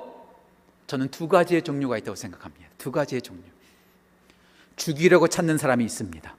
저는 0.87 1.09
두 1.09 1.27
가지의 1.27 1.63
종류가 1.63 1.97
있다고 1.97 2.15
생각합니다. 2.15 2.65
두 2.77 2.91
가지의 2.91 3.21
종류. 3.21 3.41
죽이려고 4.75 5.27
찾는 5.27 5.57
사람이 5.57 5.83
있습니다. 5.83 6.35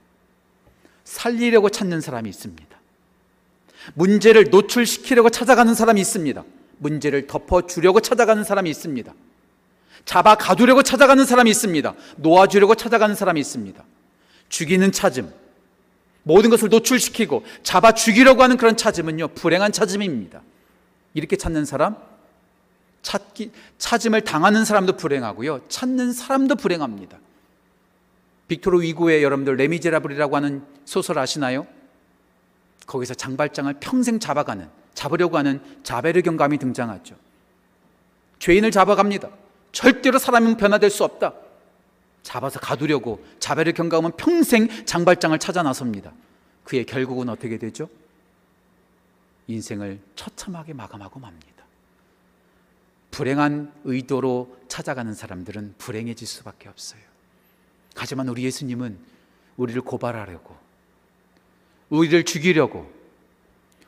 살리려고 1.04 1.70
찾는 1.70 2.00
사람이 2.00 2.28
있습니다. 2.28 2.76
문제를 3.94 4.50
노출시키려고 4.50 5.30
찾아가는 5.30 5.74
사람이 5.74 6.00
있습니다. 6.00 6.44
문제를 6.78 7.26
덮어주려고 7.26 8.00
찾아가는 8.00 8.44
사람이 8.44 8.70
있습니다. 8.70 9.12
잡아 10.04 10.34
가두려고 10.36 10.82
찾아가는 10.82 11.24
사람이 11.24 11.50
있습니다. 11.50 11.94
놓아주려고 12.16 12.74
찾아가는 12.74 13.14
사람이 13.14 13.40
있습니다. 13.40 13.82
죽이는 14.48 14.92
찾음. 14.92 15.32
모든 16.22 16.50
것을 16.50 16.68
노출시키고 16.68 17.44
잡아 17.62 17.92
죽이려고 17.92 18.42
하는 18.42 18.56
그런 18.56 18.76
찾음은요, 18.76 19.28
불행한 19.28 19.72
찾음입니다. 19.72 20.42
이렇게 21.14 21.36
찾는 21.36 21.64
사람, 21.64 21.96
찾기, 23.02 23.52
찾음을 23.78 24.22
당하는 24.22 24.64
사람도 24.64 24.96
불행하고요, 24.96 25.68
찾는 25.68 26.12
사람도 26.12 26.56
불행합니다. 26.56 27.18
빅토르 28.48 28.82
위고의 28.82 29.22
여러분들 29.22 29.56
레미제라블이라고 29.56 30.36
하는 30.36 30.64
소설 30.84 31.18
아시나요? 31.18 31.66
거기서 32.86 33.14
장발장을 33.14 33.72
평생 33.80 34.18
잡아가는 34.20 34.68
잡으려고 34.96 35.36
하는 35.36 35.60
자베르 35.84 36.22
경감이 36.22 36.58
등장하죠. 36.58 37.14
죄인을 38.40 38.70
잡아갑니다. 38.72 39.28
절대로 39.70 40.18
사람은 40.18 40.56
변화될 40.56 40.90
수 40.90 41.04
없다. 41.04 41.34
잡아서 42.22 42.58
가두려고 42.58 43.24
자베르 43.38 43.74
경감은 43.74 44.12
평생 44.16 44.68
장발장을 44.86 45.38
찾아 45.38 45.62
나섭니다. 45.62 46.12
그의 46.64 46.84
결국은 46.84 47.28
어떻게 47.28 47.58
되죠? 47.58 47.88
인생을 49.46 50.00
처참하게 50.16 50.72
마감하고 50.72 51.20
맙니다. 51.20 51.64
불행한 53.12 53.72
의도로 53.84 54.56
찾아가는 54.66 55.12
사람들은 55.14 55.74
불행해질 55.78 56.26
수밖에 56.26 56.68
없어요. 56.68 57.00
하지만 57.94 58.28
우리 58.28 58.44
예수님은 58.44 58.98
우리를 59.56 59.80
고발하려고, 59.82 60.56
우리를 61.88 62.24
죽이려고, 62.24 62.95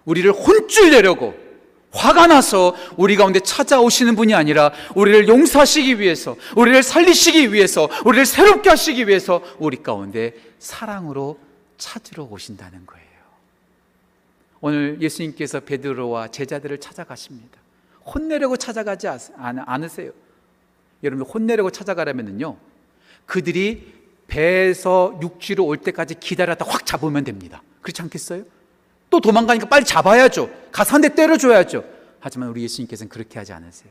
우리를 0.08 0.32
혼쭐 0.32 0.90
내려고 0.90 1.34
화가 1.92 2.26
나서 2.28 2.74
우리 2.96 3.14
가운데 3.16 3.40
찾아오시는 3.40 4.16
분이 4.16 4.34
아니라 4.34 4.72
우리를 4.94 5.28
용서하시기 5.28 6.00
위해서, 6.00 6.36
우리를 6.56 6.82
살리시기 6.82 7.52
위해서, 7.52 7.88
우리를 8.04 8.26
새롭게 8.26 8.68
하시기 8.70 9.06
위해서 9.08 9.42
우리 9.58 9.82
가운데 9.82 10.34
사랑으로 10.58 11.38
찾으러 11.76 12.24
오신다는 12.24 12.86
거예요. 12.86 13.06
오늘 14.60 14.98
예수님께서 15.00 15.60
베드로와 15.60 16.28
제자들을 16.28 16.78
찾아가십니다. 16.78 17.58
혼내려고 18.04 18.56
찾아가지 18.56 19.08
않으세요. 19.36 20.12
여러분 21.04 21.26
혼내려고 21.26 21.71
찾아가려면요. 21.71 22.56
그들이 23.26 23.94
배에서 24.26 25.18
육지로 25.23 25.64
올 25.64 25.78
때까지 25.78 26.16
기다렸다 26.16 26.64
확 26.66 26.84
잡으면 26.84 27.25
됩니다. 27.25 27.62
그렇지 27.82 28.02
않겠어요? 28.02 28.44
또 29.10 29.21
도망가니까 29.21 29.66
빨리 29.68 29.84
잡아야죠. 29.84 30.50
가서 30.73 30.94
한 30.94 31.00
대 31.00 31.14
때려줘야죠. 31.14 31.84
하지만 32.21 32.49
우리 32.49 32.62
예수님께서는 32.62 33.08
그렇게 33.08 33.38
하지 33.38 33.52
않으세요. 33.52 33.90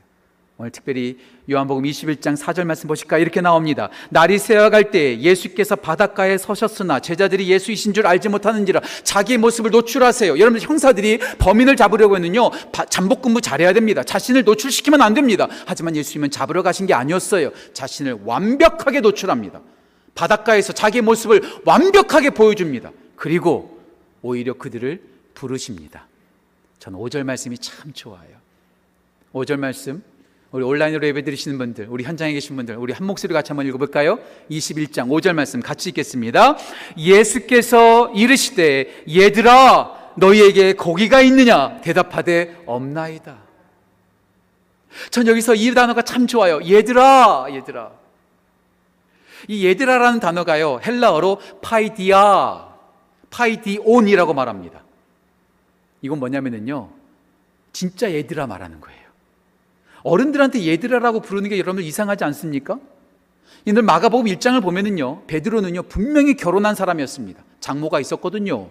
오늘 0.60 0.72
특별히 0.72 1.20
요한복음 1.52 1.84
21장 1.84 2.36
4절 2.36 2.64
말씀 2.66 2.88
보실까 2.88 3.20
이렇게 3.20 3.42
나옵니다. 3.42 3.90
날이 4.10 4.40
새어갈 4.40 4.90
때 4.90 5.20
예수께서 5.20 5.76
바닷가에 5.76 6.38
서셨으나 6.40 7.00
제자들이 7.00 7.48
예수이신 7.48 7.94
줄 7.94 8.08
알지 8.08 8.30
못하는지라 8.30 8.82
자기의 9.04 9.38
모습을 9.38 9.70
노출하세요. 9.70 10.40
여러분 10.40 10.60
형사들이 10.60 11.20
범인을 11.38 11.76
잡으려고는요 11.76 12.50
잠복 12.90 13.22
근무 13.22 13.40
잘해야 13.40 13.72
됩니다. 13.74 14.04
자신을 14.04 14.46
노출시키면 14.46 15.00
안 15.04 15.14
됩니다. 15.14 15.48
하지만 15.68 15.96
예수님은 15.96 16.32
잡으러 16.32 16.64
가신 16.64 16.88
게 16.88 16.96
아니었어요. 16.96 17.52
자신을 17.74 18.22
완벽하게 18.26 19.02
노출합니다. 19.02 19.62
바닷가에서 20.16 20.74
자기의 20.74 21.04
모습을 21.04 21.44
완벽하게 21.66 22.32
보여줍니다. 22.32 22.92
그리고 23.16 23.77
오히려 24.28 24.54
그들을 24.54 25.02
부르십니다. 25.34 26.06
저는 26.80 27.00
5절 27.00 27.24
말씀이 27.24 27.58
참 27.58 27.94
좋아요. 27.94 28.30
5절 29.34 29.58
말씀 29.58 30.04
우리 30.52 30.64
온라인으로 30.64 31.06
예배 31.08 31.24
드리시는 31.24 31.58
분들, 31.58 31.88
우리 31.90 32.04
현장에 32.04 32.34
계신 32.34 32.56
분들, 32.56 32.78
우리 32.78 32.94
한 32.94 33.06
목소리 33.06 33.34
같이 33.34 33.50
한번 33.50 33.68
읽어볼까요? 33.68 34.20
21장 34.50 35.10
5절 35.10 35.34
말씀 35.34 35.62
같이 35.62 35.90
읽겠습니다. 35.90 36.58
예수께서 36.98 38.12
이르시되 38.14 39.04
얘들아 39.10 40.14
너희에게 40.16 40.74
고기가 40.74 41.22
있느냐 41.22 41.80
대답하되 41.82 42.64
없나이다. 42.66 43.38
전 45.12 45.28
여기서 45.28 45.56
이 45.56 45.74
단어가 45.74 46.02
참 46.02 46.28
좋아요. 46.28 46.60
얘들아, 46.64 47.48
얘들아. 47.52 47.92
이 49.48 49.68
얘들아라는 49.68 50.20
단어가요 50.20 50.80
헬라어로 50.84 51.40
파이디아, 51.62 52.67
파이디온이라고 53.30 54.34
말합니다. 54.34 54.84
이건 56.02 56.20
뭐냐면요 56.20 56.90
진짜 57.74 58.12
얘들아 58.12 58.48
말하는 58.48 58.82
거예요. 58.82 59.08
어른들한테 60.04 60.66
얘들아라고 60.66 61.22
부르는 61.22 61.50
게 61.50 61.58
여러분들 61.58 61.84
이상하지 61.84 62.24
않습니까? 62.24 62.80
이들 63.66 63.82
마가복음 63.82 64.26
1장을 64.28 64.62
보면은요, 64.62 65.24
베드로는요, 65.28 65.84
분명히 65.84 66.36
결혼한 66.36 66.76
사람이었습니다. 66.76 67.44
장모가 67.60 68.00
있었거든요. 68.00 68.70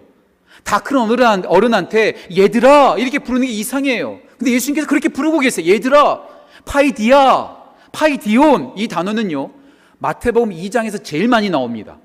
다 0.63 0.79
큰 0.79 0.97
어른, 0.97 1.45
어른한테 1.45 2.27
얘들아, 2.35 2.97
이렇게 2.97 3.19
부르는 3.19 3.45
게 3.45 3.53
이상해요. 3.53 4.19
근데 4.37 4.51
예수님께서 4.51 4.87
그렇게 4.87 5.09
부르고 5.09 5.39
계세요. 5.39 5.71
얘들아, 5.71 6.23
파이디아, 6.65 7.55
파이디온, 7.91 8.73
이 8.77 8.87
단어는요, 8.87 9.51
마태복음 9.99 10.49
2장에서 10.49 11.03
제일 11.03 11.27
많이 11.27 11.49
나옵니다. 11.49 11.99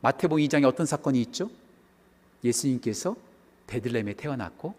마태복음 0.00 0.42
2장에 0.44 0.64
어떤 0.66 0.84
사건이 0.84 1.20
있죠? 1.22 1.50
예수님께서 2.44 3.16
베들레헴에 3.66 4.14
태어났고, 4.14 4.74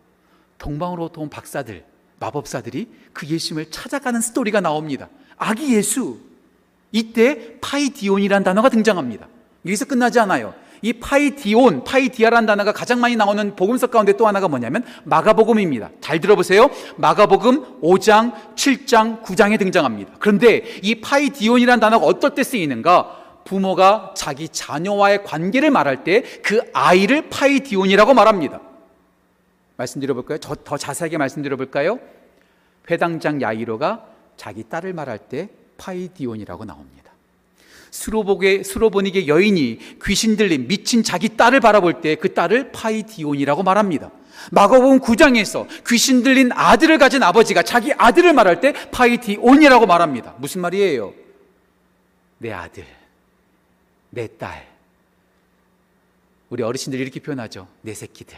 동방으로부터 0.58 1.22
온 1.22 1.30
박사들, 1.30 1.84
마법사들이 2.20 2.88
그 3.14 3.28
예수님을 3.28 3.72
찾아가는 3.72 4.20
스토리가 4.22 4.62
나옵니다. 4.62 5.10
아기 5.38 5.76
예수. 5.76 6.18
이때 6.92 7.60
파이디온이라는 7.62 8.44
단어가 8.44 8.70
등장합니다. 8.70 9.28
여기서 9.66 9.86
끝나지 9.86 10.20
않아요. 10.20 10.54
이 10.82 10.94
파이디온, 10.94 11.84
파이디아라는 11.84 12.46
단어가 12.46 12.72
가장 12.72 13.02
많이 13.02 13.16
나오는 13.16 13.56
복음서 13.56 13.88
가운데 13.88 14.14
또 14.14 14.28
하나가 14.28 14.48
뭐냐면 14.48 14.84
마가복음입니다. 15.04 15.92
잘 16.00 16.22
들어보세요. 16.22 16.70
마가복음 16.96 17.82
5장, 17.82 18.34
7장, 18.56 19.22
9장에 19.22 19.60
등장합니다. 19.60 20.14
그런데 20.20 20.64
이 20.82 20.96
파이디온이라는 20.96 21.80
단어가 21.80 22.06
어떨 22.06 22.34
때 22.34 22.44
쓰이는가? 22.44 23.19
부모가 23.50 24.14
자기 24.16 24.48
자녀와의 24.48 25.24
관계를 25.24 25.72
말할 25.72 26.04
때 26.04 26.24
그 26.44 26.62
아이를 26.72 27.30
파이디온이라고 27.30 28.14
말합니다. 28.14 28.62
말씀드려볼까요? 29.78 30.38
더 30.38 30.78
자세하게 30.78 31.18
말씀드려볼까요? 31.18 32.00
회당장 32.90 33.42
야이로가 33.42 34.06
자기 34.38 34.64
딸을 34.64 34.94
말할 34.94 35.18
때 35.18 35.50
파이디온이라고 35.78 36.66
나옵니다. 36.66 37.12
스로보게, 37.92 38.62
수로보니게 38.64 39.28
여인이 39.28 39.80
귀신 40.06 40.38
들린 40.38 40.68
미친 40.68 41.02
자기 41.02 41.36
딸을 41.36 41.60
바라볼 41.60 42.02
때 42.02 42.16
그 42.16 42.34
딸을 42.36 42.72
파이디온이라고 42.72 43.64
말합니다. 43.64 44.12
마가복음 44.52 45.00
9장에서 45.00 45.66
귀신 45.88 46.22
들린 46.22 46.52
아들을 46.54 46.98
가진 47.00 47.24
아버지가 47.24 47.64
자기 47.64 47.94
아들을 47.98 48.32
말할 48.34 48.62
때 48.62 48.74
파이디온이라고 48.92 49.88
말합니다. 49.88 50.36
무슨 50.38 50.62
말이에요? 50.62 51.14
내 52.38 52.52
아들, 52.52 52.86
내 54.10 54.28
딸. 54.38 54.68
우리 56.50 56.64
어르신들이 56.64 57.02
이렇게 57.02 57.20
표현하죠. 57.20 57.68
내 57.82 57.94
새끼들. 57.94 58.38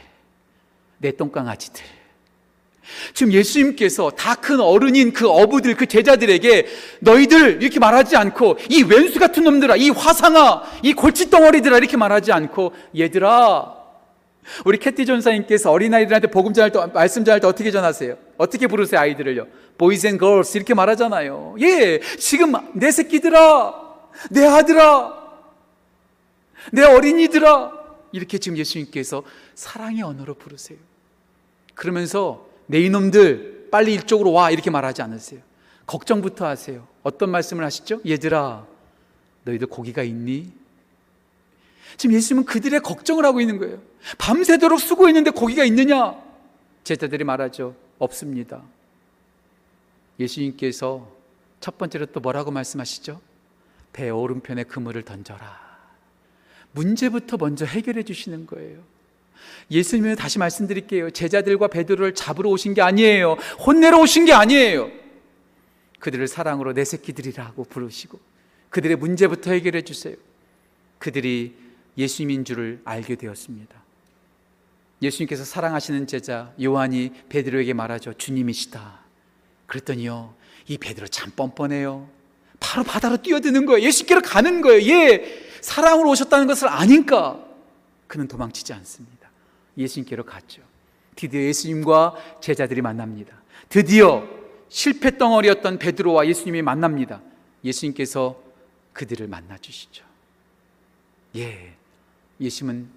내 0.97 1.11
똥강아지들. 1.11 1.83
지금 3.13 3.31
예수님께서 3.31 4.09
다 4.11 4.35
큰 4.35 4.59
어른인 4.59 5.13
그 5.13 5.29
어부들, 5.29 5.75
그 5.75 5.85
제자들에게 5.85 6.65
너희들 6.99 7.61
이렇게 7.61 7.79
말하지 7.79 8.17
않고 8.17 8.57
이 8.69 8.83
왼수 8.83 9.19
같은 9.19 9.43
놈들아, 9.43 9.75
이 9.77 9.91
화상아, 9.91 10.63
이 10.83 10.93
골칫덩어리들아 10.93 11.77
이렇게 11.77 11.95
말하지 11.95 12.31
않고 12.31 12.73
얘들아, 12.97 13.77
우리 14.65 14.79
캐티 14.79 15.05
전사님께서 15.05 15.71
어린아이들한테 15.71 16.27
복음 16.27 16.53
전할 16.53 16.71
때, 16.71 16.79
말씀 16.91 17.23
전할 17.23 17.39
때 17.39 17.47
어떻게 17.47 17.69
전하세요? 17.71 18.17
어떻게 18.37 18.65
부르세요, 18.67 18.99
아이들을요? 18.99 19.45
boys 19.77 20.05
and 20.07 20.19
girls 20.19 20.57
이렇게 20.57 20.73
말하잖아요. 20.73 21.55
예, 21.61 21.99
지금 22.17 22.53
내 22.73 22.91
새끼들아, 22.91 23.73
내 24.31 24.45
아들아, 24.45 25.20
내 26.71 26.83
어린이들아, 26.83 27.81
이렇게 28.11 28.37
지금 28.37 28.57
예수님께서 28.57 29.23
사랑의 29.55 30.01
언어로 30.01 30.35
부르세요. 30.35 30.77
그러면서 31.75 32.47
내 32.67 32.79
이놈들 32.81 33.69
빨리 33.71 33.95
이쪽으로 33.95 34.31
와 34.31 34.51
이렇게 34.51 34.69
말하지 34.69 35.01
않으세요. 35.01 35.41
걱정부터 35.85 36.45
하세요. 36.45 36.87
어떤 37.03 37.29
말씀을 37.31 37.63
하시죠? 37.63 38.01
얘들아, 38.05 38.65
너희들 39.43 39.67
고기가 39.67 40.03
있니? 40.03 40.51
지금 41.97 42.15
예수님은 42.15 42.45
그들의 42.45 42.79
걱정을 42.81 43.25
하고 43.25 43.41
있는 43.41 43.57
거예요. 43.57 43.81
밤새도록 44.17 44.79
수고했는데 44.79 45.31
고기가 45.31 45.63
있느냐? 45.65 46.15
제자들이 46.83 47.23
말하죠. 47.23 47.75
없습니다. 47.99 48.61
예수님께서 50.19 51.09
첫 51.59 51.77
번째로 51.77 52.05
또 52.07 52.19
뭐라고 52.19 52.51
말씀하시죠? 52.51 53.21
배 53.93 54.09
오른편에 54.09 54.63
그물을 54.63 55.01
던져라. 55.03 55.70
문제부터 56.73 57.37
먼저 57.37 57.65
해결해 57.65 58.03
주시는 58.03 58.45
거예요. 58.47 58.79
예수님은 59.69 60.15
다시 60.15 60.39
말씀드릴게요. 60.39 61.11
제자들과 61.11 61.67
베드로를 61.67 62.13
잡으러 62.13 62.49
오신 62.49 62.73
게 62.73 62.81
아니에요. 62.81 63.33
혼내러 63.65 63.99
오신 63.99 64.25
게 64.25 64.33
아니에요. 64.33 64.91
그들을 65.99 66.27
사랑으로 66.27 66.73
내 66.73 66.83
새끼들이라고 66.83 67.63
부르시고 67.65 68.19
그들의 68.69 68.97
문제부터 68.97 69.51
해결해 69.51 69.83
주세요. 69.83 70.15
그들이 70.97 71.55
예수님인 71.97 72.45
줄을 72.45 72.81
알게 72.85 73.15
되었습니다. 73.15 73.81
예수님께서 75.01 75.43
사랑하시는 75.43 76.07
제자 76.07 76.53
요한이 76.61 77.11
베드로에게 77.29 77.73
말하죠. 77.73 78.13
주님이시다. 78.13 78.99
그랬더니요. 79.65 80.33
이 80.67 80.77
베드로 80.77 81.07
참 81.07 81.31
뻔뻔해요. 81.31 82.07
바로 82.59 82.83
바다로 82.83 83.17
뛰어드는 83.17 83.65
거예요. 83.65 83.85
예수께로 83.87 84.21
가는 84.21 84.61
거예요. 84.61 84.91
예. 84.91 85.50
사랑으로 85.61 86.09
오셨다는 86.09 86.47
것을 86.47 86.67
아니까 86.67 87.43
그는 88.07 88.27
도망치지 88.27 88.73
않습니다. 88.73 89.29
예수님께로 89.77 90.25
갔죠. 90.25 90.61
드디어 91.15 91.41
예수님과 91.41 92.15
제자들이 92.41 92.81
만납니다. 92.81 93.35
드디어 93.69 94.27
실패 94.69 95.17
덩어리였던 95.17 95.79
베드로와 95.79 96.27
예수님이 96.27 96.61
만납니다. 96.61 97.21
예수님께서 97.63 98.41
그들을 98.93 99.27
만나 99.27 99.57
주시죠. 99.57 100.03
예. 101.35 101.73
예수님은 102.39 102.89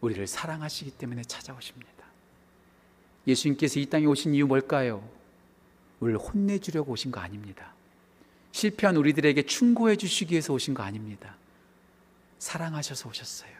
우리를 0.00 0.26
사랑하시기 0.26 0.92
때문에 0.92 1.22
찾아오십니다. 1.22 1.90
예수님께서 3.26 3.80
이 3.80 3.86
땅에 3.86 4.06
오신 4.06 4.34
이유 4.34 4.46
뭘까요? 4.46 5.06
우리를 6.00 6.18
혼내주려고 6.18 6.92
오신 6.92 7.10
거 7.10 7.20
아닙니다. 7.20 7.74
실패한 8.52 8.96
우리들에게 8.96 9.42
충고해 9.42 9.96
주시기 9.96 10.32
위해서 10.32 10.52
오신 10.52 10.74
거 10.74 10.82
아닙니다. 10.82 11.36
사랑하셔서 12.40 13.08
오셨어요. 13.08 13.50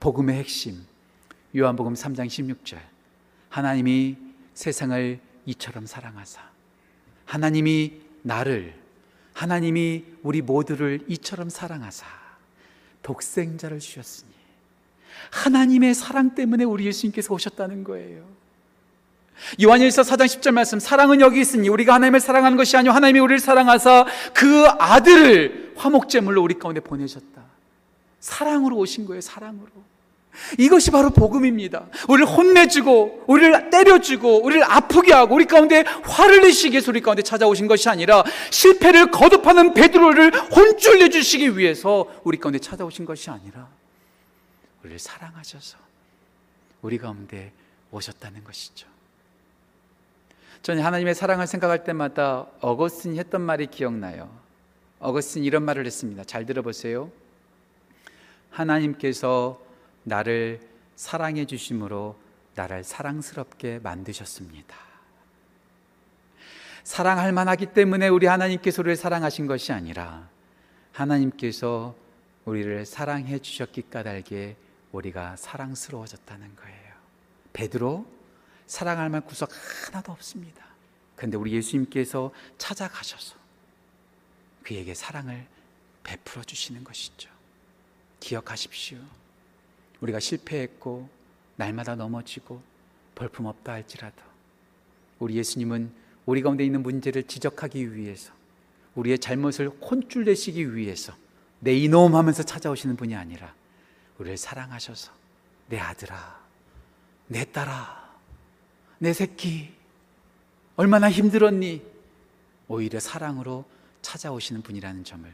복음의 0.00 0.36
핵심. 0.36 0.84
요한복음 1.56 1.94
3장 1.94 2.26
16절. 2.26 2.78
하나님이 3.48 4.16
세상을 4.52 5.20
이처럼 5.46 5.86
사랑하사. 5.86 6.42
하나님이 7.24 8.00
나를, 8.22 8.74
하나님이 9.32 10.04
우리 10.22 10.42
모두를 10.42 11.00
이처럼 11.08 11.48
사랑하사. 11.48 12.04
독생자를 13.02 13.78
주셨으니. 13.78 14.30
하나님의 15.30 15.94
사랑 15.94 16.34
때문에 16.34 16.64
우리 16.64 16.84
예수님께서 16.86 17.32
오셨다는 17.32 17.84
거예요. 17.84 18.26
요한일서 19.62 20.02
4장 20.02 20.26
10절 20.26 20.50
말씀 20.50 20.80
사랑은 20.80 21.20
여기 21.20 21.40
있으니 21.40 21.68
우리가 21.68 21.94
하나님을 21.94 22.20
사랑하는 22.20 22.56
것이 22.56 22.76
아니요 22.76 22.92
하나님이 22.92 23.20
우리를 23.20 23.38
사랑하사 23.38 24.06
그 24.34 24.66
아들을 24.66 25.74
화목제물로 25.76 26.42
우리 26.42 26.58
가운데 26.58 26.80
보내셨다. 26.80 27.55
사랑으로 28.26 28.76
오신 28.76 29.06
거예요. 29.06 29.20
사랑으로. 29.20 29.70
이것이 30.58 30.90
바로 30.90 31.10
복음입니다. 31.10 31.86
우리를 32.08 32.26
혼내주고, 32.26 33.24
우리를 33.28 33.70
때려주고, 33.70 34.44
우리를 34.44 34.64
아프게 34.64 35.12
하고, 35.14 35.36
우리 35.36 35.46
가운데 35.46 35.82
화를 36.02 36.42
내시기 36.42 36.72
위해서 36.72 36.90
우리 36.90 37.00
가운데 37.00 37.22
찾아오신 37.22 37.68
것이 37.68 37.88
아니라 37.88 38.24
실패를 38.50 39.12
거듭하는 39.12 39.74
베드로를 39.74 40.34
혼쭐 40.50 40.98
내주시기 40.98 41.56
위해서 41.56 42.06
우리 42.24 42.38
가운데 42.38 42.58
찾아오신 42.58 43.06
것이 43.06 43.30
아니라 43.30 43.68
우리를 44.82 44.98
사랑하셔서 44.98 45.78
우리 46.82 46.98
가운데 46.98 47.52
오셨다는 47.92 48.42
것이죠. 48.42 48.88
저는 50.62 50.82
하나님의 50.82 51.14
사랑을 51.14 51.46
생각할 51.46 51.84
때마다 51.84 52.46
어거스틴이 52.60 53.18
했던 53.20 53.40
말이 53.40 53.68
기억나요. 53.68 54.28
어거스틴 54.98 55.44
이런 55.44 55.62
말을 55.62 55.86
했습니다. 55.86 56.24
잘 56.24 56.44
들어보세요. 56.44 57.10
하나님께서 58.56 59.60
나를 60.04 60.60
사랑해 60.94 61.44
주심으로 61.44 62.18
나를 62.54 62.84
사랑스럽게 62.84 63.80
만드셨습니다. 63.80 64.74
사랑할 66.82 67.32
만하기 67.32 67.66
때문에 67.74 68.08
우리 68.08 68.26
하나님께서 68.26 68.80
우리를 68.80 68.96
사랑하신 68.96 69.46
것이 69.46 69.72
아니라 69.72 70.28
하나님께서 70.92 71.94
우리를 72.46 72.86
사랑해 72.86 73.38
주셨기 73.38 73.90
까닭에 73.90 74.56
우리가 74.92 75.36
사랑스러워졌다는 75.36 76.56
거예요. 76.56 76.94
베드로 77.52 78.06
사랑할 78.66 79.10
만 79.10 79.22
구석 79.22 79.50
하나도 79.86 80.12
없습니다. 80.12 80.64
그런데 81.16 81.36
우리 81.36 81.52
예수님께서 81.52 82.30
찾아가셔서 82.56 83.36
그에게 84.62 84.94
사랑을 84.94 85.46
베풀어 86.04 86.42
주시는 86.44 86.84
것이죠. 86.84 87.35
기억하십시오. 88.26 88.98
우리가 90.00 90.18
실패했고 90.18 91.08
날마다 91.54 91.94
넘어지고 91.94 92.60
볼품없다 93.14 93.72
할지라도 93.72 94.20
우리 95.20 95.36
예수님은 95.36 95.92
우리 96.26 96.42
가운데 96.42 96.64
있는 96.64 96.82
문제를 96.82 97.22
지적하기 97.22 97.94
위해서 97.94 98.32
우리의 98.96 99.20
잘못을 99.20 99.68
혼쭐 99.68 100.24
내시기 100.24 100.74
위해서 100.74 101.14
내 101.60 101.72
이놈 101.74 102.16
하면서 102.16 102.42
찾아오시는 102.42 102.96
분이 102.96 103.14
아니라 103.14 103.54
우리를 104.18 104.36
사랑하셔서 104.36 105.12
내 105.68 105.78
아들아 105.78 106.40
내 107.28 107.44
딸아 107.44 108.12
내 108.98 109.12
새끼 109.12 109.72
얼마나 110.74 111.08
힘들었니 111.08 111.82
오히려 112.66 112.98
사랑으로 112.98 113.64
찾아오시는 114.02 114.62
분이라는 114.62 115.04
점을 115.04 115.32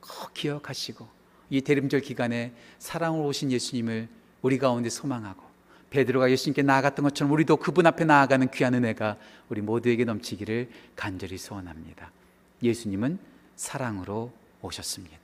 꼭 0.00 0.34
기억하시고 0.34 1.23
이 1.50 1.60
대림절 1.60 2.00
기간에 2.00 2.52
사랑으로 2.78 3.26
오신 3.26 3.52
예수님을 3.52 4.08
우리 4.42 4.58
가운데 4.58 4.88
소망하고 4.90 5.42
베드로가 5.90 6.30
예수님께 6.30 6.62
나아갔던 6.62 7.04
것처럼 7.04 7.32
우리도 7.32 7.56
그분 7.56 7.86
앞에 7.86 8.04
나아가는 8.04 8.50
귀한 8.50 8.74
은혜가 8.74 9.16
우리 9.48 9.60
모두에게 9.60 10.04
넘치기를 10.04 10.68
간절히 10.96 11.38
소원합니다. 11.38 12.10
예수님은 12.62 13.18
사랑으로 13.54 14.32
오셨습니다. 14.60 15.16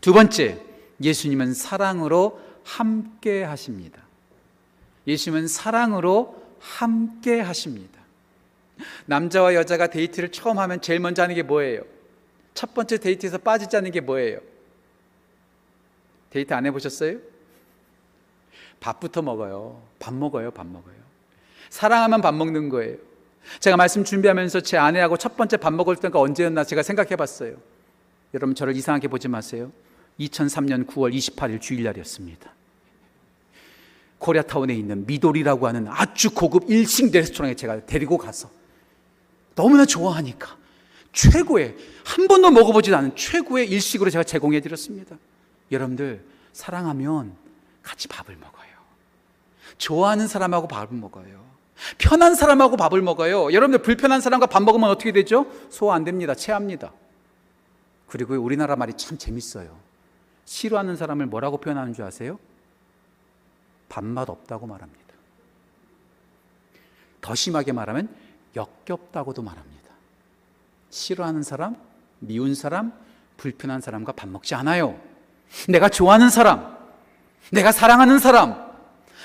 두 0.00 0.12
번째, 0.12 0.60
예수님은 1.00 1.54
사랑으로 1.54 2.40
함께 2.64 3.44
하십니다. 3.44 4.02
예수님은 5.06 5.48
사랑으로 5.48 6.42
함께 6.58 7.40
하십니다. 7.40 8.00
남자와 9.06 9.54
여자가 9.54 9.88
데이트를 9.88 10.30
처음 10.30 10.58
하면 10.58 10.80
제일 10.80 11.00
먼저 11.00 11.22
하는 11.22 11.34
게 11.34 11.42
뭐예요? 11.42 11.82
첫 12.54 12.74
번째 12.74 12.98
데이트에서 12.98 13.38
빠지지 13.38 13.76
않는 13.76 13.90
게 13.90 14.00
뭐예요? 14.00 14.40
데이트 16.32 16.54
안 16.54 16.64
해보셨어요? 16.66 17.18
밥부터 18.80 19.20
먹어요. 19.22 19.80
밥 19.98 20.14
먹어요. 20.14 20.50
밥 20.50 20.66
먹어요. 20.66 20.94
사랑하면 21.68 22.22
밥 22.22 22.34
먹는 22.34 22.70
거예요. 22.70 22.96
제가 23.60 23.76
말씀 23.76 24.02
준비하면서 24.02 24.60
제 24.60 24.78
아내하고 24.78 25.18
첫 25.18 25.36
번째 25.36 25.58
밥 25.58 25.72
먹을 25.74 25.96
때가 25.96 26.18
언제였나 26.18 26.64
제가 26.64 26.82
생각해 26.82 27.16
봤어요. 27.16 27.56
여러분 28.32 28.54
저를 28.54 28.74
이상하게 28.76 29.08
보지 29.08 29.28
마세요. 29.28 29.70
2003년 30.18 30.86
9월 30.86 31.14
28일 31.14 31.60
주일날이었습니다. 31.60 32.50
코리아타운에 34.18 34.74
있는 34.74 35.04
미도리라고 35.06 35.66
하는 35.66 35.86
아주 35.88 36.30
고급 36.30 36.70
일식 36.70 37.12
레스토랑에 37.12 37.54
제가 37.54 37.84
데리고 37.84 38.16
가서 38.16 38.50
너무나 39.54 39.84
좋아하니까 39.84 40.56
최고의 41.12 41.76
한 42.04 42.26
번도 42.26 42.50
먹어보지도 42.52 42.96
않은 42.96 43.16
최고의 43.16 43.68
일식으로 43.68 44.08
제가 44.08 44.24
제공해 44.24 44.60
드렸습니다. 44.60 45.18
여러분들 45.72 46.24
사랑하면 46.52 47.34
같이 47.82 48.06
밥을 48.06 48.36
먹어요. 48.36 48.70
좋아하는 49.78 50.28
사람하고 50.28 50.68
밥을 50.68 50.96
먹어요. 50.96 51.42
편한 51.98 52.34
사람하고 52.34 52.76
밥을 52.76 53.02
먹어요. 53.02 53.52
여러분들 53.52 53.82
불편한 53.82 54.20
사람과 54.20 54.46
밥 54.46 54.62
먹으면 54.62 54.88
어떻게 54.90 55.10
되죠? 55.12 55.46
소화 55.70 55.96
안 55.96 56.04
됩니다. 56.04 56.34
체합니다. 56.34 56.92
그리고 58.06 58.34
우리나라 58.34 58.76
말이 58.76 58.92
참 58.94 59.18
재밌어요. 59.18 59.76
싫어하는 60.44 60.96
사람을 60.96 61.26
뭐라고 61.26 61.58
표현하는 61.58 61.94
줄 61.94 62.04
아세요? 62.04 62.38
밥맛 63.88 64.28
없다고 64.28 64.66
말합니다. 64.66 65.02
더 67.20 67.34
심하게 67.34 67.72
말하면 67.72 68.14
역겹다고도 68.54 69.42
말합니다. 69.42 69.90
싫어하는 70.90 71.42
사람, 71.42 71.76
미운 72.18 72.54
사람, 72.54 72.92
불편한 73.36 73.80
사람과 73.80 74.12
밥 74.12 74.28
먹지 74.28 74.54
않아요. 74.54 75.00
내가 75.68 75.88
좋아하는 75.88 76.30
사람, 76.30 76.76
내가 77.50 77.72
사랑하는 77.72 78.18
사람, 78.18 78.56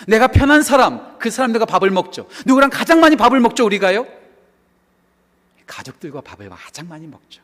내가 0.07 0.27
편한 0.27 0.61
사람, 0.61 1.17
그 1.17 1.29
사람들과 1.29 1.65
밥을 1.65 1.89
먹죠. 1.89 2.27
누구랑 2.45 2.69
가장 2.69 2.99
많이 2.99 3.15
밥을 3.15 3.39
먹죠, 3.39 3.65
우리가요? 3.65 4.05
가족들과 5.65 6.21
밥을 6.21 6.49
가장 6.49 6.87
많이 6.87 7.07
먹죠. 7.07 7.41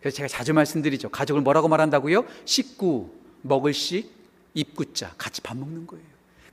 그래서 0.00 0.16
제가 0.16 0.28
자주 0.28 0.52
말씀드리죠. 0.52 1.08
가족을 1.08 1.42
뭐라고 1.42 1.68
말한다고요? 1.68 2.24
식구, 2.44 3.10
먹을 3.42 3.72
식, 3.72 4.10
입구자, 4.54 5.12
같이 5.16 5.40
밥 5.40 5.56
먹는 5.56 5.86
거예요. 5.86 6.04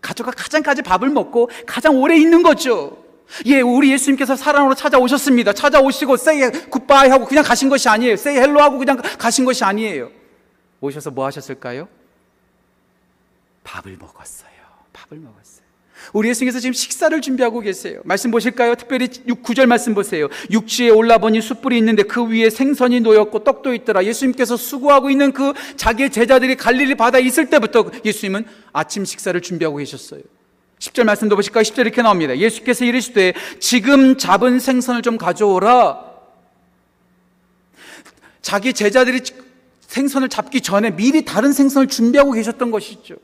가족과 0.01 0.31
가장 0.31 0.61
까지 0.61 0.81
밥을 0.81 1.09
먹고 1.09 1.49
가장 1.65 1.95
오래 1.95 2.17
있는 2.17 2.43
거죠. 2.43 2.97
예, 3.45 3.61
우리 3.61 3.91
예수님께서 3.91 4.35
사랑으로 4.35 4.75
찾아오셨습니다. 4.75 5.53
찾아오시고 5.53 6.15
say 6.15 6.51
goodbye 6.69 7.09
하고 7.09 7.25
그냥 7.25 7.43
가신 7.43 7.69
것이 7.69 7.87
아니에요. 7.89 8.13
say 8.13 8.37
hello 8.37 8.61
하고 8.61 8.77
그냥 8.77 9.01
가신 9.17 9.45
것이 9.45 9.63
아니에요. 9.63 10.09
오셔서 10.83 11.11
뭐 11.11 11.25
하셨을까요? 11.25 11.87
밥을 13.63 13.97
먹었어요. 13.97 14.51
밥을 14.91 15.17
먹었어요. 15.17 15.63
우리 16.11 16.27
예수님께서 16.29 16.59
지금 16.59 16.73
식사를 16.73 17.19
준비하고 17.21 17.61
계세요. 17.61 18.01
말씀 18.03 18.29
보실까요? 18.29 18.75
특별히 18.75 19.07
6, 19.25 19.41
9절 19.41 19.67
말씀 19.67 19.93
보세요. 19.93 20.27
육지에 20.51 20.89
올라보니 20.89 21.41
숯불이 21.41 21.77
있는데 21.77 22.03
그 22.03 22.27
위에 22.27 22.49
생선이 22.49 22.99
놓였고 22.99 23.45
떡도 23.45 23.73
있더라. 23.75 24.03
예수님께서 24.03 24.57
수고하고 24.57 25.09
있는 25.09 25.31
그 25.31 25.53
자기의 25.77 26.09
제자들이 26.09 26.55
갈릴리 26.57 26.95
바다에 26.95 27.21
있을 27.21 27.49
때부터 27.49 27.89
예수님은 28.03 28.45
아침 28.73 29.05
식사를 29.05 29.39
준비하고 29.39 29.77
계셨어요. 29.77 30.21
10절 30.79 31.05
말씀도 31.05 31.37
보실까요? 31.37 31.63
10절 31.63 31.81
이렇게 31.81 32.01
나옵니다. 32.01 32.37
예수께서 32.37 32.83
이르시되 32.83 33.33
지금 33.59 34.17
잡은 34.17 34.59
생선을 34.59 35.01
좀 35.01 35.17
가져오라. 35.17 36.11
자기 38.41 38.73
제자들이 38.73 39.21
생선을 39.93 40.29
잡기 40.29 40.61
전에 40.61 40.95
미리 40.95 41.23
다른 41.23 41.53
생선을 41.53 41.87
준비하고 41.87 42.31
계셨던 42.31 42.71
것이죠. 42.71 43.15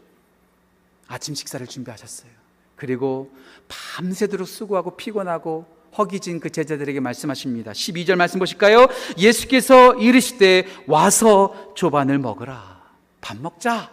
아침 1.08 1.34
식사를 1.34 1.66
준비하셨어요. 1.66 2.30
그리고 2.76 3.32
밤새도록 3.68 4.48
수고하고 4.48 4.96
피곤하고 4.96 5.66
허기진 5.98 6.40
그 6.40 6.52
제자들에게 6.52 7.00
말씀하십니다. 7.00 7.72
12절 7.72 8.18
말씀 8.18 8.38
보실까요? 8.38 8.88
예수께서 9.18 9.96
이르시되 9.96 10.68
와서 10.86 11.74
조반을 11.76 12.20
먹으라. 12.20 12.84
밥 13.20 13.38
먹자. 13.38 13.92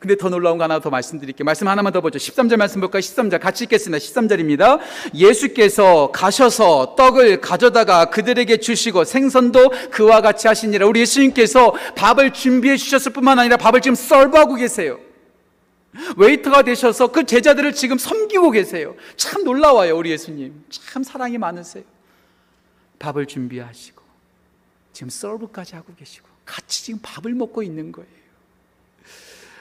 근데 0.00 0.16
더 0.16 0.28
놀라운 0.28 0.58
거 0.58 0.64
하나 0.64 0.80
더 0.80 0.90
말씀드릴게요. 0.90 1.44
말씀 1.44 1.68
하나만 1.68 1.92
더 1.92 2.00
보죠. 2.00 2.18
13절 2.18 2.56
말씀 2.56 2.80
볼까요? 2.80 3.00
13절 3.00 3.40
같이 3.40 3.64
읽겠습니다. 3.64 3.98
13절입니다. 3.98 4.80
예수께서 5.14 6.10
가셔서 6.12 6.94
떡을 6.96 7.40
가져다가 7.40 8.06
그들에게 8.06 8.58
주시고 8.58 9.04
생선도 9.04 9.70
그와 9.90 10.20
같이 10.20 10.48
하시니라. 10.48 10.86
우리 10.86 11.00
예수님께서 11.00 11.72
밥을 11.96 12.32
준비해 12.32 12.76
주셨을 12.76 13.12
뿐만 13.12 13.38
아니라 13.38 13.56
밥을 13.56 13.80
지금 13.80 13.94
썰브하고 13.94 14.54
계세요. 14.56 14.98
웨이터가 16.16 16.62
되셔서 16.62 17.08
그 17.08 17.24
제자들을 17.24 17.72
지금 17.72 17.98
섬기고 17.98 18.50
계세요. 18.50 18.94
참 19.16 19.44
놀라워요, 19.44 19.96
우리 19.96 20.10
예수님. 20.10 20.64
참 20.68 21.02
사랑이 21.02 21.38
많으세요. 21.38 21.84
밥을 22.98 23.26
준비하시고, 23.26 24.02
지금 24.92 25.08
서브까지 25.10 25.74
하고 25.74 25.94
계시고, 25.94 26.28
같이 26.44 26.84
지금 26.84 27.00
밥을 27.02 27.34
먹고 27.34 27.62
있는 27.62 27.92
거예요. 27.92 28.08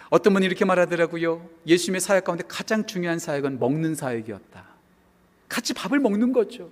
어떤 0.09 0.33
분이 0.33 0.45
이렇게 0.45 0.65
말하더라고요. 0.65 1.47
예수님의 1.67 2.01
사역 2.01 2.25
가운데 2.25 2.43
가장 2.47 2.85
중요한 2.85 3.19
사역은 3.19 3.59
먹는 3.59 3.95
사역이었다. 3.95 4.65
같이 5.49 5.73
밥을 5.73 5.99
먹는 5.99 6.33
거죠. 6.33 6.69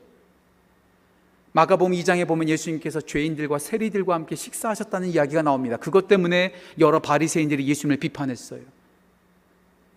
마가복음 1.53 1.93
2장에 1.93 2.27
보면 2.27 2.49
예수님께서 2.49 2.99
죄인들과 3.01 3.59
세리들과 3.59 4.15
함께 4.15 4.35
식사하셨다는 4.35 5.09
이야기가 5.09 5.43
나옵니다. 5.43 5.77
그것 5.77 6.07
때문에 6.07 6.53
여러 6.79 6.99
바리새인들이 6.99 7.67
예수님을 7.67 7.97
비판했어요. 7.97 8.61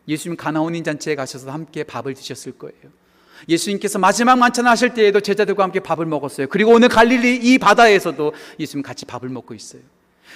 예수님 0.07 0.37
가나온인 0.37 0.85
잔치에 0.85 1.14
가셔서 1.14 1.51
함께 1.51 1.83
밥을 1.83 2.14
드셨을 2.14 2.53
거예요. 2.53 2.92
예수님께서 3.49 3.99
마지막 3.99 4.37
만찬 4.37 4.66
하실 4.66 4.94
때에도 4.94 5.20
제자들과 5.20 5.64
함께 5.64 5.81
밥을 5.81 6.07
먹었어요. 6.07 6.46
그리고 6.49 6.72
오늘 6.72 6.88
갈릴리 6.88 7.37
이 7.37 7.59
바다에서도 7.59 8.33
예수님 8.61 8.83
같이 8.83 9.05
밥을 9.07 9.29
먹고 9.31 9.55
있어요. 9.55 9.83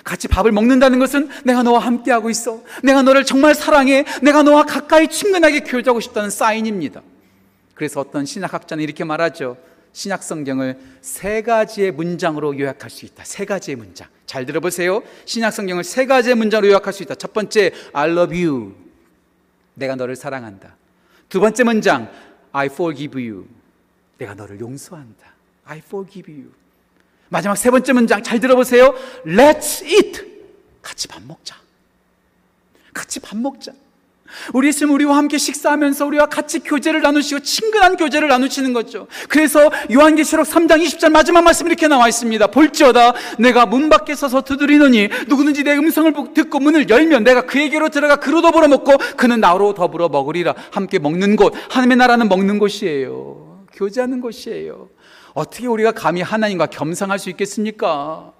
같이 0.04 0.28
밥을 0.28 0.52
먹는다는 0.52 0.98
것은 0.98 1.28
내가 1.44 1.62
너와 1.62 1.80
함께하고 1.80 2.30
있어. 2.30 2.62
내가 2.82 3.02
너를 3.02 3.24
정말 3.24 3.54
사랑해. 3.54 4.04
내가 4.22 4.42
너와 4.42 4.64
가까이 4.64 5.08
친근하게 5.08 5.60
교제하고 5.60 6.00
싶다는 6.00 6.30
사인입니다. 6.30 7.02
그래서 7.74 8.00
어떤 8.00 8.24
신학학자는 8.24 8.82
이렇게 8.82 9.04
말하죠. 9.04 9.56
신약 9.92 10.22
성경을 10.22 10.78
세 11.00 11.42
가지의 11.42 11.92
문장으로 11.92 12.58
요약할 12.58 12.90
수 12.90 13.04
있다. 13.04 13.24
세 13.24 13.44
가지의 13.44 13.76
문장. 13.76 14.08
잘 14.26 14.46
들어보세요. 14.46 15.02
신약 15.24 15.52
성경을 15.52 15.82
세 15.84 16.06
가지의 16.06 16.36
문장으로 16.36 16.68
요약할 16.68 16.92
수 16.92 17.02
있다. 17.02 17.16
첫 17.16 17.32
번째, 17.32 17.72
I 17.92 18.10
love 18.10 18.44
you. 18.44 18.74
내가 19.74 19.96
너를 19.96 20.14
사랑한다. 20.14 20.76
두 21.28 21.40
번째 21.40 21.64
문장, 21.64 22.10
I 22.52 22.66
forgive 22.66 23.28
you. 23.28 23.46
내가 24.18 24.34
너를 24.34 24.60
용서한다. 24.60 25.34
I 25.64 25.78
forgive 25.78 26.32
you. 26.32 26.50
마지막 27.30 27.56
세 27.56 27.70
번째 27.70 27.92
문장 27.94 28.22
잘 28.22 28.38
들어보세요. 28.40 28.94
Let's 29.24 29.84
eat. 29.86 30.20
같이 30.82 31.08
밥 31.08 31.22
먹자. 31.22 31.56
같이 32.92 33.20
밥 33.20 33.38
먹자. 33.38 33.72
우리 34.52 34.68
예수님 34.68 34.94
우리와 34.94 35.16
함께 35.16 35.38
식사하면서 35.38 36.06
우리와 36.06 36.26
같이 36.26 36.60
교제를 36.60 37.02
나누시고 37.02 37.40
친근한 37.40 37.96
교제를 37.96 38.28
나누시는 38.28 38.72
거죠. 38.72 39.06
그래서 39.28 39.70
요한계시록 39.92 40.46
3장 40.46 40.84
20절 40.84 41.10
마지막 41.10 41.42
말씀 41.42 41.66
이렇게 41.66 41.88
나와 41.88 42.08
있습니다. 42.08 42.46
볼지어다 42.48 43.14
내가 43.38 43.66
문 43.66 43.88
밖에 43.88 44.14
서서 44.14 44.42
두드리노니 44.42 45.08
누구든지 45.28 45.64
내 45.64 45.76
음성을 45.76 46.12
듣고 46.34 46.60
문을 46.60 46.88
열면 46.88 47.24
내가 47.24 47.42
그에게로 47.42 47.88
들어가 47.88 48.16
그로 48.16 48.40
더불어 48.42 48.68
먹고 48.68 48.98
그는 49.16 49.40
나로 49.40 49.74
더불어 49.74 50.08
먹으리라. 50.08 50.54
함께 50.70 50.98
먹는 50.98 51.36
곳 51.36 51.52
하나님의 51.68 51.96
나라는 51.96 52.28
먹는 52.28 52.58
곳이에요. 52.58 53.66
교제하는 53.72 54.20
곳이에요. 54.20 54.88
어떻게 55.34 55.66
우리가 55.66 55.92
감히 55.92 56.22
하나님과 56.22 56.66
겸상할 56.66 57.18
수 57.18 57.30
있겠습니까? 57.30 58.32